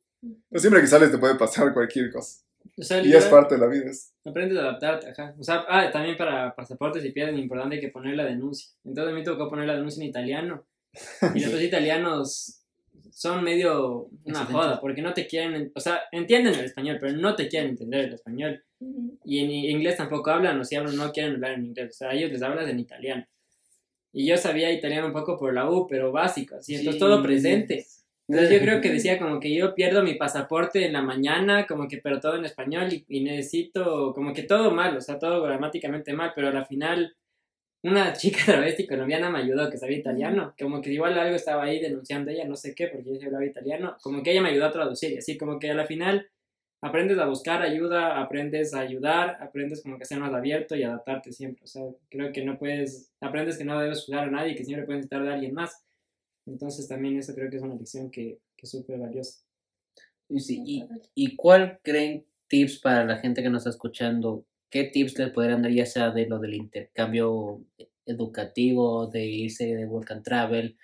[0.49, 2.39] Pero siempre que sales te puede pasar cualquier cosa.
[2.77, 3.89] O sea, Y es parte de la vida.
[3.89, 5.35] es- aprendes a adaptarte, ajá.
[5.37, 8.69] O sea, ah, también para pasaportes y pierden importante hay que poner la denuncia.
[8.85, 10.65] Entonces a mí me tocó poner la denuncia en italiano.
[11.35, 12.62] Y los italianos
[13.13, 17.35] son medio una joda, porque no te quieren, o sea, entienden el español, pero no
[17.35, 18.63] te quieren entender el español.
[19.23, 22.09] Y en inglés tampoco hablan, o si hablan no quieren hablar en inglés, o sea,
[22.09, 23.25] a ellos les hablas en italiano.
[24.11, 26.99] Y yo sabía italiano un poco por la U, pero básico, así, entonces Sí.
[26.99, 27.85] todo presente.
[28.27, 31.87] Entonces yo creo que decía como que yo pierdo mi pasaporte en la mañana, como
[31.87, 35.41] que pero todo en español y, y necesito como que todo mal, o sea, todo
[35.43, 37.15] gramáticamente mal, pero a la final
[37.83, 41.79] una chica travesti colombiana me ayudó que sabía italiano, como que igual algo estaba ahí
[41.79, 44.71] denunciando ella, no sé qué, porque sí hablaba italiano, como que ella me ayudó a
[44.71, 46.27] traducir, y así como que a la final
[46.81, 50.83] aprendes a buscar ayuda, aprendes a ayudar, aprendes como que a ser más abierto y
[50.83, 54.55] adaptarte siempre, o sea, creo que no puedes, aprendes que no debes juzgar a nadie,
[54.55, 55.83] que siempre puedes necesitar de alguien más.
[56.45, 59.39] Entonces también eso creo que es una lección que, que es súper valiosa.
[60.27, 60.83] Y, sí, y,
[61.15, 64.45] ¿Y cuál creen tips para la gente que nos está escuchando?
[64.73, 67.61] ¿Qué tips les podrían dar ya sea de lo del intercambio
[68.07, 70.75] educativo, de irse de work and travel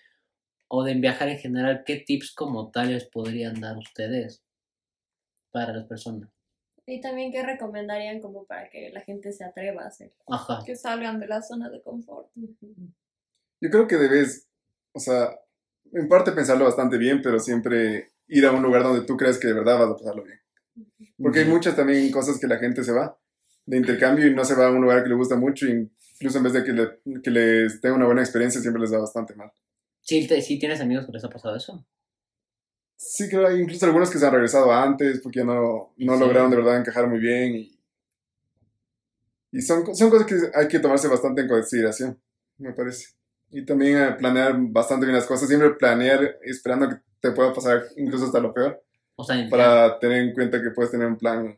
[0.68, 1.82] o de viajar en general?
[1.88, 4.44] ¿Qué tips como tales podrían dar ustedes
[5.50, 6.30] para las personas?
[6.86, 10.14] Y también, ¿qué recomendarían como para que la gente se atreva a hacer?
[10.28, 10.62] Ajá.
[10.64, 12.30] Que salgan de la zona de confort.
[12.36, 14.48] Yo creo que debes,
[14.92, 15.32] o sea,
[15.94, 19.48] en parte pensarlo bastante bien, pero siempre ir a un lugar donde tú crees que
[19.48, 20.40] de verdad vas a pasarlo bien.
[21.18, 23.20] Porque hay muchas también cosas que la gente se va
[23.70, 26.38] de intercambio y no se va a un lugar que le gusta mucho, y incluso
[26.39, 29.36] en vez de que, le- que les tenga una buena experiencia, siempre les va bastante
[29.36, 29.51] mal.
[30.01, 31.86] ¿Sí, te- sí tienes amigos que les ha pasado eso?
[32.97, 36.20] Sí, creo hay incluso algunos que se han regresado antes porque ya no, no Sí.
[36.20, 37.80] lograron de verdad encajar muy bien y,
[39.51, 42.20] y son, son cosas que hay que tomarse bastante en consideración,
[42.57, 43.07] me parece.
[43.51, 47.84] Y también eh, planear bastante bien las cosas, siempre planear esperando que te pueda pasar
[47.97, 48.84] incluso hasta lo peor,
[49.15, 51.57] O sea, para tener en cuenta que puedes tener un plan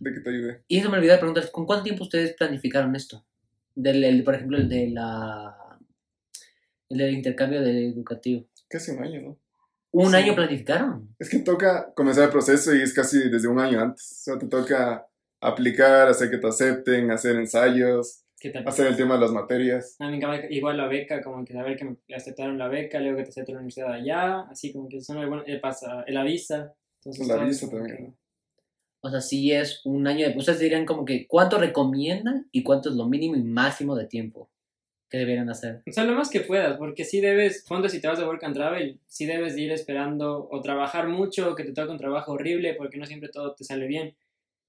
[0.00, 0.62] de que te ayude.
[0.66, 3.24] Y eso me olvidó de preguntar, ¿con cuánto tiempo ustedes planificaron esto?
[3.74, 5.56] Del, el- por ejemplo, el de la
[6.88, 8.46] el del intercambio de educativo.
[8.68, 9.38] Casi un año, ¿no?
[9.92, 10.16] ¿Un Sí.
[10.16, 11.14] año planificaron?
[11.18, 14.10] Es que toca comenzar el proceso y es casi desde un año antes.
[14.10, 15.06] O sea, te toca
[15.40, 18.24] aplicar, hacer que te acepten, hacer ensayos,
[18.66, 19.96] hacer el tema de las materias.
[20.00, 22.98] A mí me encanta igual la beca, como que saber que me aceptaron la beca,
[23.00, 26.16] luego que te aceptan la universidad allá, así como que son algunos, el, pasa, el
[26.16, 26.72] avisa.
[26.96, 28.16] Entonces, La visa también.
[29.02, 30.36] O sea, sí es un año de...
[30.36, 34.50] Ustedes dirían como que cuánto recomiendan y cuánto es lo mínimo y máximo de tiempo
[35.10, 35.82] que deberían hacer.
[35.84, 38.54] O lo más que puedas, porque si debes, fondo si te vas de work and
[38.54, 42.74] travel, si debes de ir esperando o trabajar mucho, que te toque un trabajo horrible,
[42.74, 44.14] porque no siempre todo te sale bien.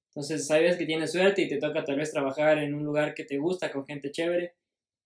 [0.09, 3.23] Entonces, sabes que tienes suerte y te toca tal vez trabajar en un lugar que
[3.23, 4.55] te gusta, con gente chévere,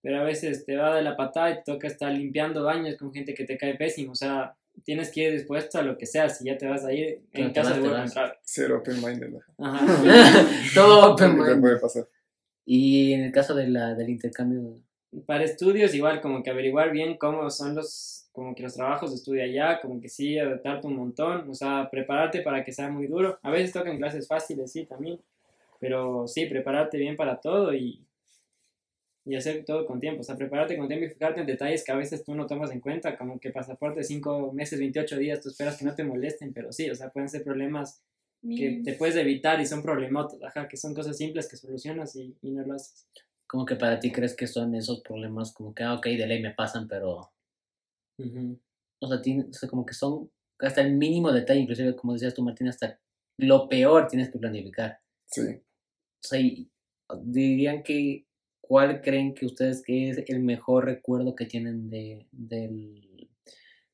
[0.02, 3.14] pero a veces te va de la patada y te toca estar limpiando baños con
[3.14, 4.14] gente que te cae pésimo.
[4.14, 6.94] O sea, tienes que ir dispuesto a lo que sea, si ya te vas a
[6.94, 8.02] ir en te casa te work vas.
[8.02, 8.34] and travel.
[8.44, 9.30] Ser open-minded.
[9.30, 9.40] ¿no?
[9.58, 9.86] Ajá.
[10.74, 11.62] Todo open ¿Qué te mind.
[11.62, 12.08] puede pasar?
[12.66, 14.76] Y en el caso de la, del intercambio...
[15.26, 19.16] para estudios igual como que averiguar bien cómo son los como que los trabajos de
[19.16, 23.08] estudio allá como que sí adaptarte un montón o sea prepararte para que sea muy
[23.08, 25.20] duro a veces tocan clases fáciles sí también
[25.80, 28.04] pero sí prepararte bien para todo y
[29.26, 31.92] y hacer todo con tiempo o sea prepararte con tiempo y fijarte en detalles que
[31.92, 35.50] a veces tú no tomas en cuenta como que pasaporte 5 meses 28 días tú
[35.50, 38.02] esperas que no te molesten pero sí o sea pueden ser problemas
[38.42, 42.38] que te puedes evitar y son problemotos ajá que son cosas simples que solucionas y,
[42.44, 43.08] y no lo haces
[43.48, 46.42] Como que para ti crees que son esos problemas como que, ah, ok, de ley
[46.42, 47.32] me pasan, pero...
[48.20, 48.60] Ujú.
[49.02, 52.34] O sea, tiene- o sea, como que son hasta el mínimo detalle, inclusive como decías
[52.34, 53.00] tú, Martín, hasta
[53.40, 55.00] lo peor tienes que planificar.
[55.30, 55.42] Sí.
[55.42, 56.70] O sea, y
[57.24, 58.25] dirían que,
[58.68, 63.30] ¿cuál creen que ustedes que es el mejor recuerdo que tienen de, del,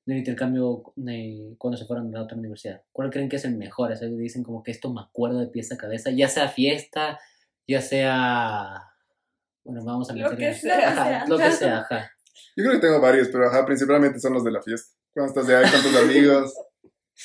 [0.05, 2.81] del intercambio de cuando se fueron a la otra universidad?
[2.91, 3.91] ¿Cuál creen que es el mejor?
[3.91, 7.19] O sea, dicen como que esto me acuerdo de pieza a cabeza, ya sea fiesta,
[7.67, 8.81] ya sea...
[9.63, 10.89] Bueno, vamos a Lo meter que en- sea.
[10.89, 12.11] Ajá, lo que sea, ajá.
[12.55, 14.95] Yo creo que tengo varios, pero ajá, principalmente son los de la fiesta.
[15.13, 16.53] Cuando estás ya con tus amigos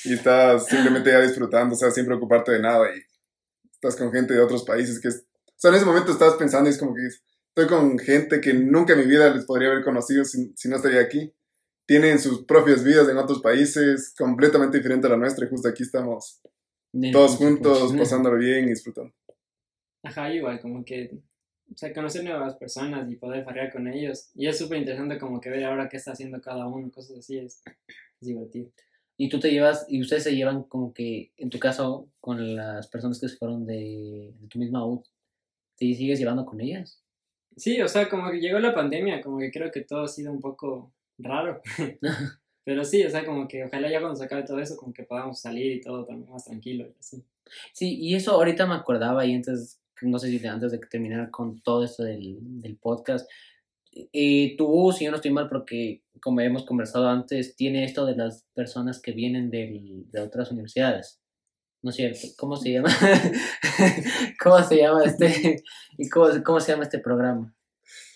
[0.05, 2.99] y estás simplemente ya disfrutando, o sea, sin preocuparte de nada y
[3.71, 5.25] estás con gente de otros países que es...
[5.47, 7.01] O sea, en ese momento estás pensando y es como que
[7.57, 10.75] estoy con gente que nunca en mi vida les podría haber conocido si, si no
[10.75, 11.33] estaría aquí.
[11.87, 15.81] Tienen sus propias vidas en otros países, completamente diferente a la nuestra y justo aquí
[15.81, 16.39] estamos
[17.11, 19.11] todos juntos, pasándolo bien y disfrutando.
[20.03, 21.17] Ajá, igual, como que,
[21.73, 24.29] o sea, conocer nuevas personas y poder farrear con ellos.
[24.35, 27.39] Y es súper interesante como que ver ahora qué está haciendo cada uno, cosas así,
[27.39, 27.63] es,
[28.21, 28.69] es divertido.
[29.17, 32.87] Y tú te llevas, y ustedes se llevan como que, en tu caso, con las
[32.87, 35.03] personas que se fueron de, de tu misma U,
[35.75, 37.01] ¿te sigues llevando con ellas?
[37.57, 40.31] Sí, o sea, como que llegó la pandemia, como que creo que todo ha sido
[40.31, 41.61] un poco raro.
[42.63, 45.03] Pero sí, o sea, como que ojalá ya cuando se acabe todo eso, como que
[45.03, 47.23] podamos salir y todo también más tranquilo y así.
[47.73, 51.61] Sí, y eso ahorita me acordaba y antes, no sé si antes de terminar con
[51.61, 53.29] todo esto del, del podcast,
[53.91, 58.15] y tú, si yo no estoy mal, porque como hemos conversado antes, tiene esto de
[58.15, 61.19] las personas que vienen del- de otras universidades.
[61.87, 62.27] ¿No es cierto?
[62.37, 62.89] ¿Cómo se llama?
[64.43, 65.63] ¿Cómo se llama este?
[65.97, 67.55] ¿Y cómo, cómo se llama este programa?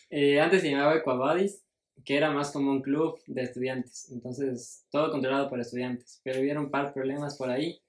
[0.10, 1.64] Eh, antes se llamaba Equabuddies,
[2.04, 6.66] que era más como un club de estudiantes, entonces todo controlado por estudiantes, pero hubieron
[6.66, 7.80] un par de problemas por ahí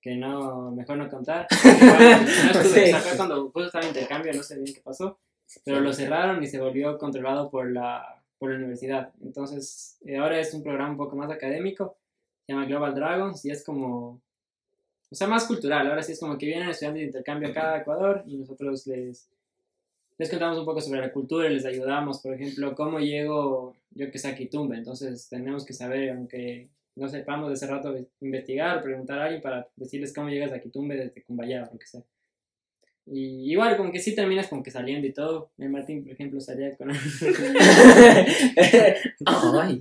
[0.00, 1.48] que no, mejor no contar.
[1.64, 2.82] Igual, no estuve, Sí.
[2.82, 5.18] o sea, fue cuando justo estaba intercambio, no sé bien qué pasó,
[5.64, 9.12] pero lo cerraron y se volvió controlado por la, por la universidad.
[9.20, 11.98] Entonces, eh, ahora es un programa un poco más académico,
[12.46, 14.22] se llama Global Dragons y es como,
[15.10, 15.86] o sea, más cultural.
[15.86, 19.28] Ahora sí es como que vienen estudiantes de intercambio acá a Ecuador y nosotros les,
[20.18, 22.20] les contamos un poco sobre la cultura y les ayudamos.
[22.20, 24.76] Por ejemplo, cómo llego, yo que sé, a Quitumbe.
[24.76, 29.68] Entonces, tenemos que saber, aunque no sepamos de ese rato, investigar, preguntar a alguien para
[29.76, 32.02] decirles cómo llegas a Quitumbe desde Cumbayá o lo que sea.
[33.08, 35.50] Y igual, como que sí terminas como que saliendo y todo.
[35.58, 36.90] El Martín, por ejemplo, salía con...
[39.26, 39.80] Ay,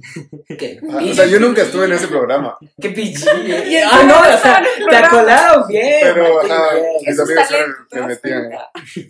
[0.57, 3.26] qué Ah, o sea, yo nunca estuve en ese programa, ¡Qué pichi!
[3.67, 5.07] Y Ah, no, o sea, te programa.
[5.07, 5.99] acolaron bien.
[6.01, 6.86] pero Martín, ajá, bien.
[7.07, 8.49] mis amigos talento, eran- ¿te me metían.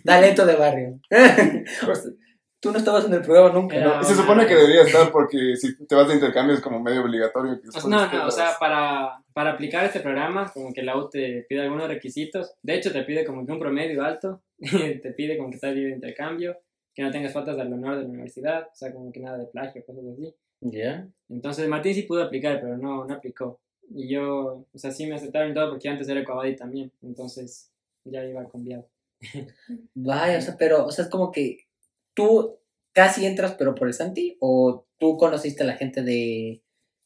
[0.04, 1.00] Talento de barrio.
[2.66, 3.90] Tú no estabas en el programa nunca, ¿no?
[3.92, 6.80] Era- Y se supone que debería estar porque si te vas de intercambio es como
[6.80, 7.56] medio obligatorio.
[7.60, 11.08] que después no, no, o sea, para, para aplicar este programa, como que la U
[11.08, 12.54] te pide algunos requisitos.
[12.62, 15.90] De hecho, te pide como que un promedio alto, te pide como que estás libre
[15.90, 16.56] de intercambio,
[16.94, 19.46] que no tengas faltas al honor de la universidad, o sea, como que nada de
[19.46, 20.34] plagio, cosas así.
[20.60, 21.06] Ya.
[21.28, 23.60] Entonces, Martín sí pudo aplicar, pero no, no aplicó.
[23.90, 27.70] Y yo, o sea, sí me aceptaron todo porque antes era Ecuador también, entonces
[28.04, 28.88] ya iba cambiado.
[29.94, 31.65] Vaya, o sea, pero, o sea, es como que
[32.16, 32.58] tú
[32.92, 36.62] casi entras, pero por el Santi, o tú conociste a la gente de,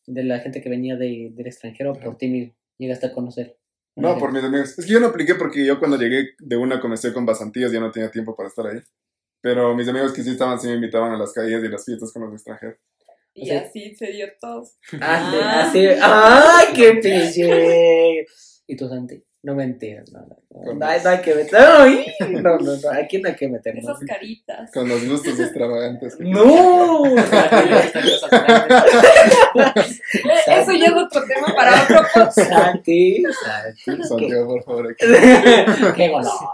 [0.07, 3.59] de la gente que venía de, del extranjero por ti mismo, llegaste a conocer.
[3.97, 4.79] No, por mis amigos.
[4.79, 7.81] Es que yo no apliqué porque yo cuando llegué de una comencé con basantías, ya
[7.81, 8.79] no tenía tiempo para estar ahí.
[9.43, 12.13] Pero mis amigos que sí estaban, sí me invitaban a las calles y las fiestas
[12.13, 12.79] con los extranjeros.
[13.35, 14.63] Y O sea- así se dio todo.
[15.01, 15.65] Ah, Ah.
[15.69, 18.27] así, ¡ay, qué piche!
[18.67, 19.23] ¿Y tú, Santi?
[19.43, 21.59] No me enteras, no, no, no, no, hay, los- no hay que meter,
[22.43, 23.85] no, no, no, aquí no hay que meternos.
[23.85, 24.71] Esas caritas.
[24.71, 26.17] Con los gustos extravagantes.
[26.21, 27.05] ¡No!
[30.47, 32.39] Eso ya es otro tema para otro podcast.
[32.39, 33.23] Santi,
[33.87, 34.91] Santi, Santiago, por favor.
[34.93, 35.07] aquí.
[35.97, 36.51] qué goloso.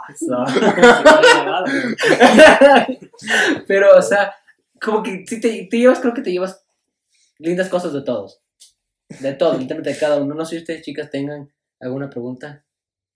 [3.67, 4.35] Pero, o sea,
[4.81, 6.65] como que si te, te llevas, creo que te llevas
[7.39, 8.41] lindas cosas de todos.
[9.21, 10.35] De todos, literalmente de cada uno.
[10.35, 12.65] No sé si ustedes, chicas, tengan alguna pregunta.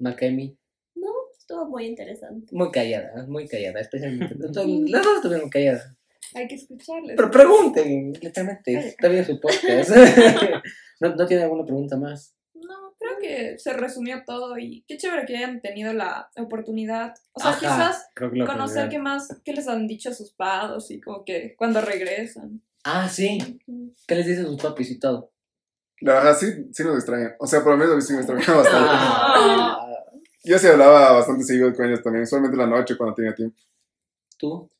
[0.00, 0.56] Makemi,
[0.96, 2.54] No, estuvo muy interesante.
[2.54, 4.34] muy callada, muy callada, especialmente.
[4.88, 5.94] Las dos estuvieron calladas.
[6.34, 7.16] Hay que escucharles.
[7.16, 9.90] Pero pregunten, literalmente, está bien su podcast.
[11.00, 12.36] ¿No, ¿No tiene alguna pregunta más?
[12.54, 17.14] No, creo que se resumió todo y qué chévere que hayan tenido la oportunidad.
[17.32, 20.90] O sea, Ajá, quizás que conocer qué más, qué les han dicho a sus padres
[20.90, 22.62] y como que cuando regresan.
[22.84, 23.60] Ah, sí.
[24.06, 25.32] ¿Qué les dicen sus papis y todo?
[26.00, 27.34] La verdad, sí, sí nos extraña.
[27.38, 28.88] O sea, por lo menos a mí sí me extraña bastante.
[28.90, 29.78] Ah,
[30.42, 33.56] Yo sí hablaba bastante seguido con ellos también, solamente en la noche cuando tenía tiempo.
[34.38, 34.70] ¿Tú?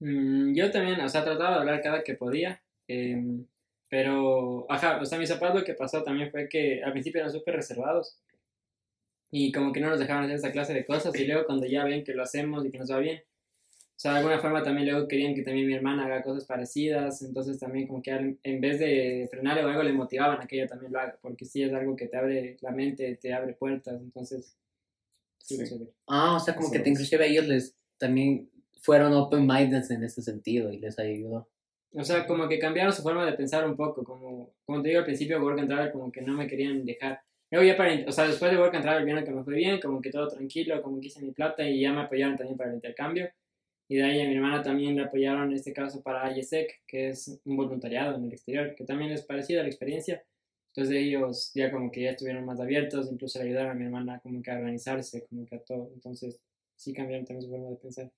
[0.00, 3.46] Mm, yo también, o sea, trataba de hablar cada que podía, em,
[3.88, 7.32] pero, ajá, o sea, mis papás lo que pasó también fue que al principio eran
[7.32, 8.16] súper reservados
[9.30, 11.84] y como que no nos dejaban hacer esa clase de cosas y luego cuando ya
[11.84, 13.22] ven que lo hacemos y que nos va bien,
[14.00, 17.20] o sea, de alguna forma también luego querían que también mi hermana haga cosas parecidas,
[17.22, 18.10] entonces también como que
[18.42, 21.44] en vez de frenarle o algo le motivaban a que ella también lo haga, porque
[21.44, 24.56] sí es algo que te abre la mente, te abre puertas, entonces,
[25.40, 25.58] sí.
[26.06, 30.72] Ah, o sea, como que te, inclusive ellos les también fueron open-minded en ese sentido
[30.72, 31.48] y les ayudó.
[31.92, 35.00] O sea, como que cambiaron su forma de pensar un poco, como, como te digo
[35.00, 37.20] al principio, Work and Travel como que no me querían dejar.
[37.50, 39.80] Luego ya para, o sea, después de Work and Travel vieron que me fue bien,
[39.80, 42.70] como que todo tranquilo, como que hice mi plata y ya me apoyaron también para
[42.70, 43.28] el intercambio.
[43.88, 47.08] Y de ahí a mi hermana también le apoyaron en este caso para IESEC, que
[47.08, 50.22] es un voluntariado en el exterior, que también es parecido a la experiencia.
[50.74, 54.20] Entonces ellos ya como que ya estuvieron más abiertos, incluso le ayudaron a mi hermana
[54.22, 55.90] como que a organizarse, como que a todo.
[55.94, 56.40] Entonces
[56.76, 58.10] sí cambiaron también su forma de pensar.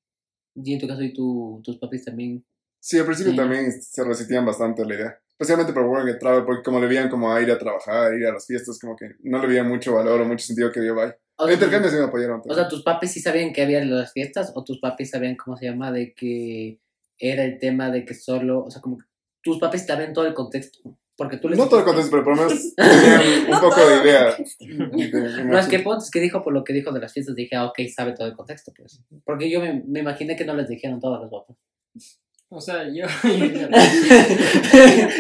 [0.55, 2.45] Y en tu caso, ¿y tu, tus papis también?
[2.79, 3.37] Sí, al principio Sí.
[3.39, 5.19] también se resistían bastante a la idea.
[5.31, 8.27] Especialmente por Work and Travel, porque como le veían como a ir a trabajar, ir
[8.27, 10.95] a las fiestas, como que no le veían mucho valor o mucho sentido que dio
[10.95, 11.15] bye.
[11.37, 12.43] O El sea, intercambio sí me apoyaron.
[12.47, 15.57] o sea, tus papis sí sabían que había las fiestas o tus papis sabían cómo
[15.57, 16.79] se llama de que
[17.19, 19.05] era el tema de que solo, o sea, como que
[19.43, 20.81] tus papis sabían todo el contexto.
[21.17, 23.87] Porque tú les no todo el contexto, pero por lo menos tenían un No poco
[23.87, 24.25] de idea.
[24.35, 27.35] de- No, es que punto, es que dijo por lo que dijo de las fiestas,
[27.37, 29.01] dije, ah, ok, sabe todo el contexto, pues.
[29.25, 31.57] Porque yo me, me imaginé que no les dijeron todos los papás.
[32.49, 33.07] O sea, yo...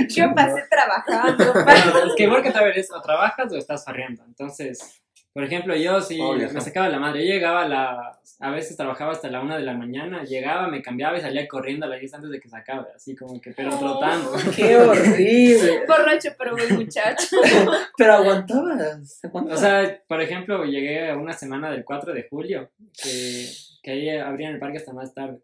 [0.08, 1.52] Yo pasé trabajando.
[1.52, 4.24] Bueno, es que igual que tal vez o trabajas o estás farreando.
[4.26, 5.01] Entonces,
[5.32, 7.26] por ejemplo, yo sí Obvio, me sacaba la madre.
[7.26, 8.18] Yo llegaba a la...
[8.40, 11.86] A veces trabajaba hasta la una de la mañana, llegaba, me cambiaba y salía corriendo
[11.86, 13.78] a la 10 antes de que se acabe, así como que, pero Oh.
[13.78, 14.32] trotando.
[14.54, 15.86] ¡Qué horrible!
[15.86, 17.36] Borracho, pero buen muchacho.
[17.96, 19.20] Pero aguantabas.
[19.24, 19.58] aguantabas.
[19.58, 22.70] O sea, por ejemplo, llegué a una semana del 4 de julio,
[23.02, 23.46] que,
[23.82, 25.40] que ahí abrían el parque hasta más tarde.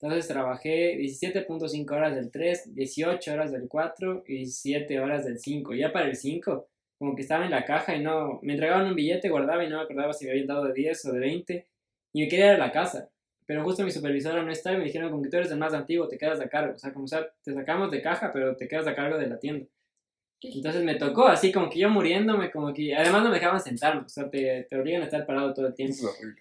[0.00, 5.74] Entonces trabajé 17.5 horas del 3, 18 horas del 4 y 7 horas del 5.
[5.74, 6.68] Ya para el 5,
[7.02, 9.78] como que estaba en la caja y no, me entregaban un billete, guardaba y no
[9.78, 11.66] me acordaba si me habían dado de 10 o de 20.
[12.12, 13.10] Y me quería ir a la casa.
[13.44, 15.74] Pero justo mi supervisora no estaba y me dijeron como que tú eres el más
[15.74, 16.76] antiguo, te quedas a cargo.
[16.76, 19.36] O sea, como sea, te sacamos de caja, pero te quedas a cargo de la
[19.36, 19.66] tienda.
[20.40, 24.02] Entonces me tocó así como que yo muriéndome, como que además no me dejaban sentarme,
[24.02, 25.94] o sea, te, te obligan a estar parado todo el tiempo.
[25.94, 26.40] Es horrible.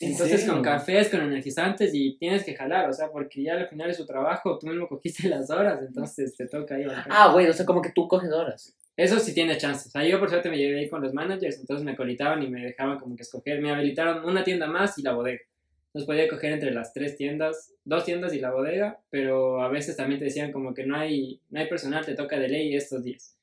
[0.00, 3.68] ¿En Entonces con cafés, con energizantes y tienes que jalar, o sea, porque ya al
[3.68, 6.86] final de su trabajo tú mismo cogiste las horas, entonces te toca ahí.
[6.86, 7.06] bancar.
[7.08, 8.76] Ah, güey, o sea, como que tú coges horas.
[8.96, 9.86] Eso sí tiene chances.
[9.86, 12.48] O sea, yo por suerte me llevé ahí con los managers, entonces me colitaban y
[12.48, 13.60] me dejaban como que escoger.
[13.60, 15.40] Me habilitaron una tienda más y la bodega.
[15.86, 19.96] Entonces podía coger entre las tres tiendas, dos tiendas y la bodega, pero a veces
[19.96, 23.04] también te decían como que no hay, no hay personal, te toca de ley estos
[23.04, 23.36] días.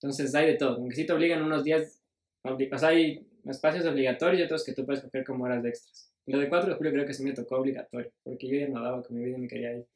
[0.00, 0.76] Entonces hay de todo.
[0.76, 2.02] Como que sí te obligan unos días,
[2.42, 6.10] o hay espacios obligatorios y otros que tú puedes coger como horas de extras.
[6.26, 8.82] Lo de 4 de julio creo que sí me tocó obligatorio, porque yo ya no
[8.82, 9.86] daba con mi vida y me quería ir.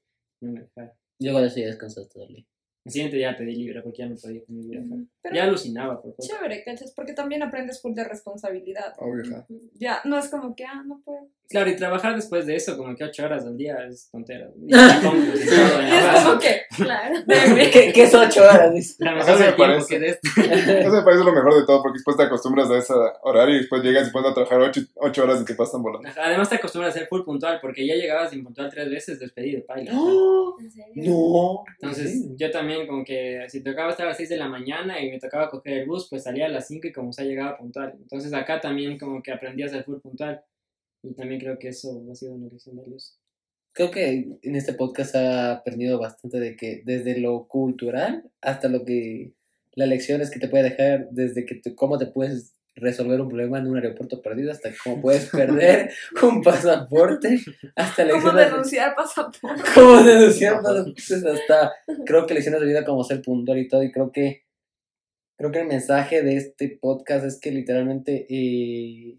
[0.40, 0.92] No me dejaron.
[1.18, 2.46] Yo con eso ya descansaste, dale.
[2.84, 4.82] El siguiente día pedí libre porque ya no podía con mi vida.
[5.20, 6.26] Pero Ya alucinaba, por favor.
[6.26, 6.92] chévere, ¿cachas?
[6.94, 8.94] Porque también aprendes full de responsabilidad.
[8.98, 9.46] Obvio, ajá.
[9.74, 11.28] Ya, no es como que, ah, no puedo.
[11.50, 14.48] Claro, y trabajar después de eso, como que ocho horas al día, es tontera.
[14.56, 17.16] Y todo, Y y es como que, Claro.
[17.72, 18.96] ¿Qué, qué es ocho horas?
[19.00, 19.88] La mejor me del tiempo parece.
[19.88, 20.28] que de esto.
[20.40, 23.58] Eso me parece lo mejor de todo, porque después te acostumbras a ese horario y
[23.58, 26.08] después llegas y pones a trabajar ocho, ocho horas y te pasan volando.
[26.22, 29.90] Además te acostumbras a ser full puntual, porque ya llegabas impuntual tres veces despedido, paila.
[29.94, 30.56] ¡Oh!
[30.60, 30.92] ¿En serio?
[30.96, 31.64] No.
[31.80, 35.10] Entonces, yo también como que si tocaba estar a las 6 de la mañana y
[35.10, 37.94] me tocaba coger el bus, pues salía a las 5 y como sea llegaba puntual.
[38.00, 40.40] Entonces acá también como que aprendí a ser full puntual.
[41.02, 43.14] Y también creo que eso ha sido una lección valiosa.
[43.72, 48.84] Creo que en este podcast ha aprendido bastante de que desde lo cultural hasta lo
[48.84, 49.32] que
[49.74, 53.58] las lecciones que te puede dejar desde que tú- cómo te puedes resolver un problema
[53.58, 55.90] en un aeropuerto perdido hasta cómo puedes perder
[56.22, 57.40] un pasaporte
[57.76, 59.62] hasta ¿cómo lecciones de- denunciar pasaporte?
[59.74, 61.72] cómo denunciar pasaportes hasta
[62.06, 64.42] creo que lecciones de vida como ser puntual y todo y creo que
[65.38, 69.18] creo que el mensaje de este podcast es que literalmente eh,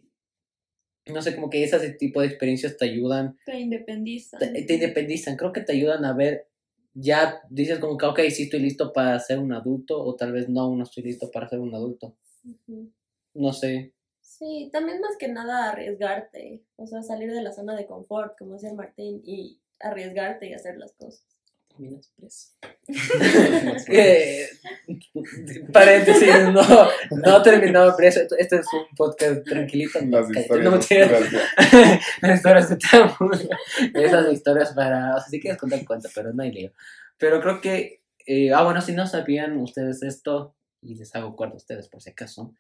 [1.08, 4.40] no sé como que ese tipo de experiencias te ayudan Te independizan.
[4.40, 6.48] te, te independizan, creo que te ayudan a ver,
[6.94, 10.50] ya dices como que, ok, sí estoy listo para ser un adulto, o tal vez
[10.50, 12.16] no, no estoy listo para ser un adulto.
[13.34, 13.94] No sé.
[14.20, 18.54] Sí, también más que nada arriesgarte, o sea, salir de la zona de confort, como
[18.54, 21.26] decía Martín, y arriesgarte y hacer las cosas.
[21.70, 22.50] Terminas preso.
[23.88, 24.48] Eh,
[25.72, 26.62] paréntesis, no,
[27.12, 28.22] no terminado preso.
[28.22, 30.00] Esto- Este es un podcast tranquilito.
[30.02, 32.00] No, Las cállate, historias no me.
[32.22, 34.04] Las historias de.
[34.04, 35.16] Esas historias para.
[35.16, 36.72] O sea, si quieres contar, cuenta, pero no hay lío.
[37.18, 38.02] Pero creo que.
[38.26, 42.02] eh, ah, bueno, si no sabían ustedes esto, y les hago acuerdo a ustedes por
[42.02, 42.54] si acaso.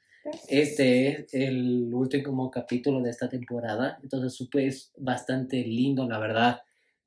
[0.49, 3.97] Este es el último capítulo de esta temporada.
[4.03, 6.61] Entonces, supe es bastante lindo, la verdad,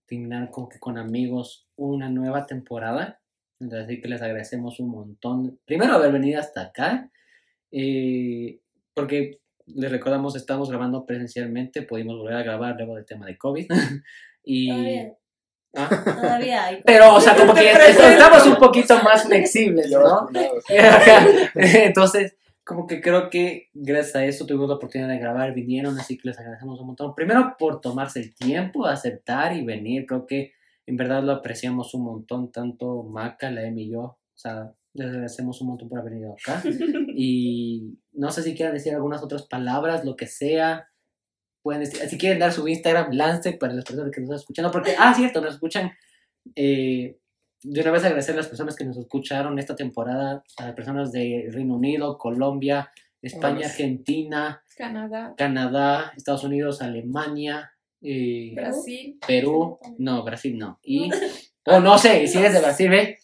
[0.06, 3.20] terminar como que con amigos una nueva temporada.
[3.60, 5.58] Entonces, así que les agradecemos un montón.
[5.64, 7.10] Primero, haber venido hasta acá.
[7.70, 8.60] eh,
[8.94, 11.82] porque les recordamos, estamos grabando presencialmente.
[11.82, 13.66] Pudimos volver a grabar luego del tema de COVID.
[14.44, 14.68] y.
[14.68, 15.14] Todavía,
[15.76, 16.82] Ah, todavía hay.
[16.86, 20.28] Pero, o sea, como que estamos un poquito más flexibles, ¿no?
[21.54, 26.16] Entonces, como que creo que gracias a eso tuvimos la oportunidad de grabar, vinieron, así
[26.16, 27.14] que les agradecemos un montón.
[27.14, 30.52] Primero por tomarse el tiempo, aceptar y venir, creo que
[30.86, 34.00] en verdad lo apreciamos un montón, tanto Maca, la Emi y yo.
[34.00, 36.62] O sea, les agradecemos un montón por haber venido acá.
[37.16, 40.88] Y no sé si quieren decir algunas otras palabras, lo que sea.
[41.62, 44.70] Pueden decir, si quieren dar su Instagram, lance para las personas que nos están escuchando,
[44.70, 45.92] porque, ah, cierto, nos escuchan.
[46.54, 47.18] Eh,
[47.62, 51.12] de una vez agradecer a las personas que nos escucharon esta temporada, a las personas
[51.12, 52.90] de Reino Unido, Colombia,
[53.22, 53.66] España.
[53.66, 57.72] Argentina, Canadá, Canadá, Estados Unidos, Alemania,
[58.04, 59.18] eh, Brasil.
[59.26, 60.78] Perú, no, Brasil no.
[60.82, 61.10] Y,
[61.66, 63.18] o no sé, si eres de Brasil, ve,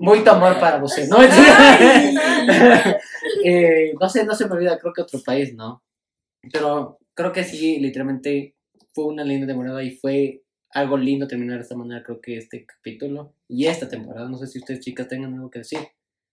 [0.00, 1.18] muy amor para usted, ¿no?
[3.46, 5.82] Eh, no sé, no se me olvida, creo que otro país, ¿no?
[6.50, 8.56] Pero creo que sí, literalmente
[8.94, 12.64] fue una linda temporada y fue algo lindo terminar de esta manera, creo que este
[12.64, 14.28] capítulo y esta temporada.
[14.28, 15.80] No sé si ustedes, chicas, tengan algo que decir.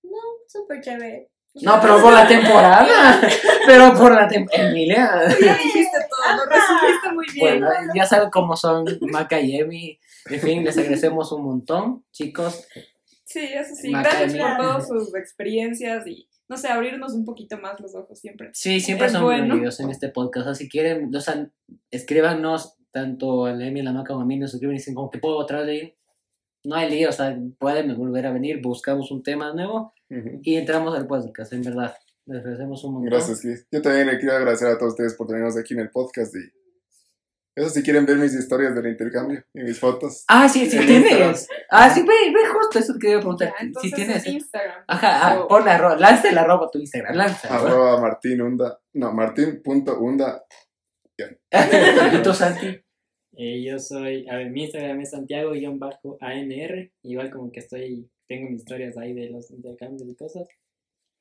[0.03, 1.29] No, súper chévere.
[1.55, 3.21] No, pero por la temporada.
[3.65, 4.69] pero por la temporada.
[4.69, 5.11] Emilia.
[5.41, 7.59] Ya dijiste todo, lo resumiste muy bien.
[7.59, 9.99] Bueno, ya saben cómo son Maca y Emi.
[10.29, 12.65] En fin, les agradecemos un montón, chicos.
[13.25, 13.89] Sí, eso sí.
[13.89, 18.19] Maca, Gracias por todas sus experiencias y, no sé, abrirnos un poquito más los ojos
[18.19, 18.51] siempre.
[18.53, 19.55] Sí, siempre Es son bueno.
[19.55, 20.47] en este podcast.
[20.47, 21.49] O sea, si quieren, o sea,
[21.89, 25.09] escríbanos tanto a Emi, a la Maca o a mí, nos escriben y dicen como
[25.09, 25.93] que puedo otra vez.
[26.63, 29.93] No hay lío, o sea, pueden volver a venir, buscamos un tema nuevo
[30.43, 31.95] y entramos al podcast, en verdad.
[32.25, 33.09] Les agradecemos un montón.
[33.09, 33.67] Gracias, Chris.
[33.71, 36.61] Yo también le quiero agradecer a todos ustedes por tenernos aquí en el podcast y
[37.53, 40.23] eso si quieren ver mis historias del intercambio y mis fotos.
[40.27, 41.11] Ah, sí, sí en tienes.
[41.11, 41.35] Instagram.
[41.69, 43.53] Ah, sí, ve, ve, justo eso te quería preguntar.
[43.81, 44.17] Si tienes.
[44.17, 44.83] es Instagram.
[44.87, 47.53] Ajá, ah, So, pon arroba, lanza el arroba tu Instagram, lanza.
[47.53, 48.79] Arroba Martín Hunda.
[48.93, 50.45] No, Martín.hunda.
[51.17, 52.80] ¿Y tú, Santi?
[53.43, 58.59] Eh, yo soy, a ver, mi Instagram es Santiago-ANR, igual como que estoy, tengo mis
[58.59, 60.47] historias ahí de los intercambios y cosas.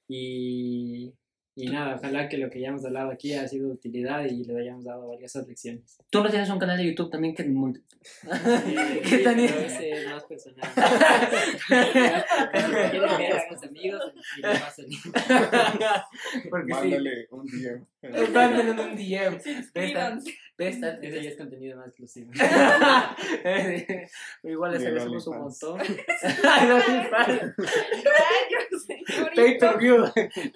[0.06, 1.14] Y,
[1.56, 4.44] y nada, ojalá que lo que ya hemos hablado aquí haya sido de utilidad y
[4.44, 5.96] le hayamos dado valiosas lecciones.
[6.10, 7.42] Tú no tienes un canal de YouTube también que.
[7.42, 7.46] Eh,
[9.02, 10.70] ¿Qué sí, pero ese es más personal.
[12.90, 14.02] Quieren ver a los amigos
[14.36, 15.00] y el link.
[16.50, 16.80] Porque sí.
[16.80, 17.86] Mándale un DM.
[18.32, 19.40] Mándale un DM.
[19.40, 20.34] Suscríbanse.
[20.60, 22.30] Ves, Ese ya es contenido más exclusivo.
[24.42, 25.78] Igual les agradecemos un montón.
[29.34, 30.04] Pay per view.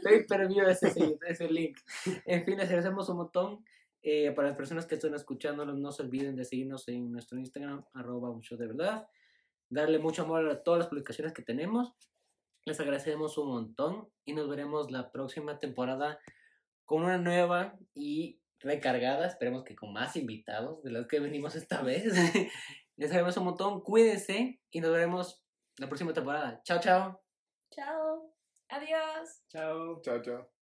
[0.02, 1.78] Pay per view ese, ese, ese link.
[2.26, 3.64] En fin, les agradecemos un montón.
[4.02, 7.82] Eh, para las personas que están escuchándonos, no se olviden de seguirnos en nuestro Instagram,
[7.94, 9.08] arroba un show de verdad.
[9.70, 11.94] Darle mucho amor a todas las publicaciones que tenemos.
[12.66, 16.18] Les agradecemos un montón y nos veremos la próxima temporada
[16.84, 19.26] con una nueva y recargada.
[19.26, 22.04] Esperemos que con más invitados de los que venimos esta vez.
[22.96, 23.82] Les agradecemos un montón.
[23.82, 25.44] Cuídense y nos veremos
[25.78, 26.60] la próxima temporada.
[26.64, 27.22] Chao, chao.
[27.70, 28.34] Chao.
[28.68, 29.42] Adiós.
[29.48, 30.00] Chao.
[30.02, 30.53] Chao, chao.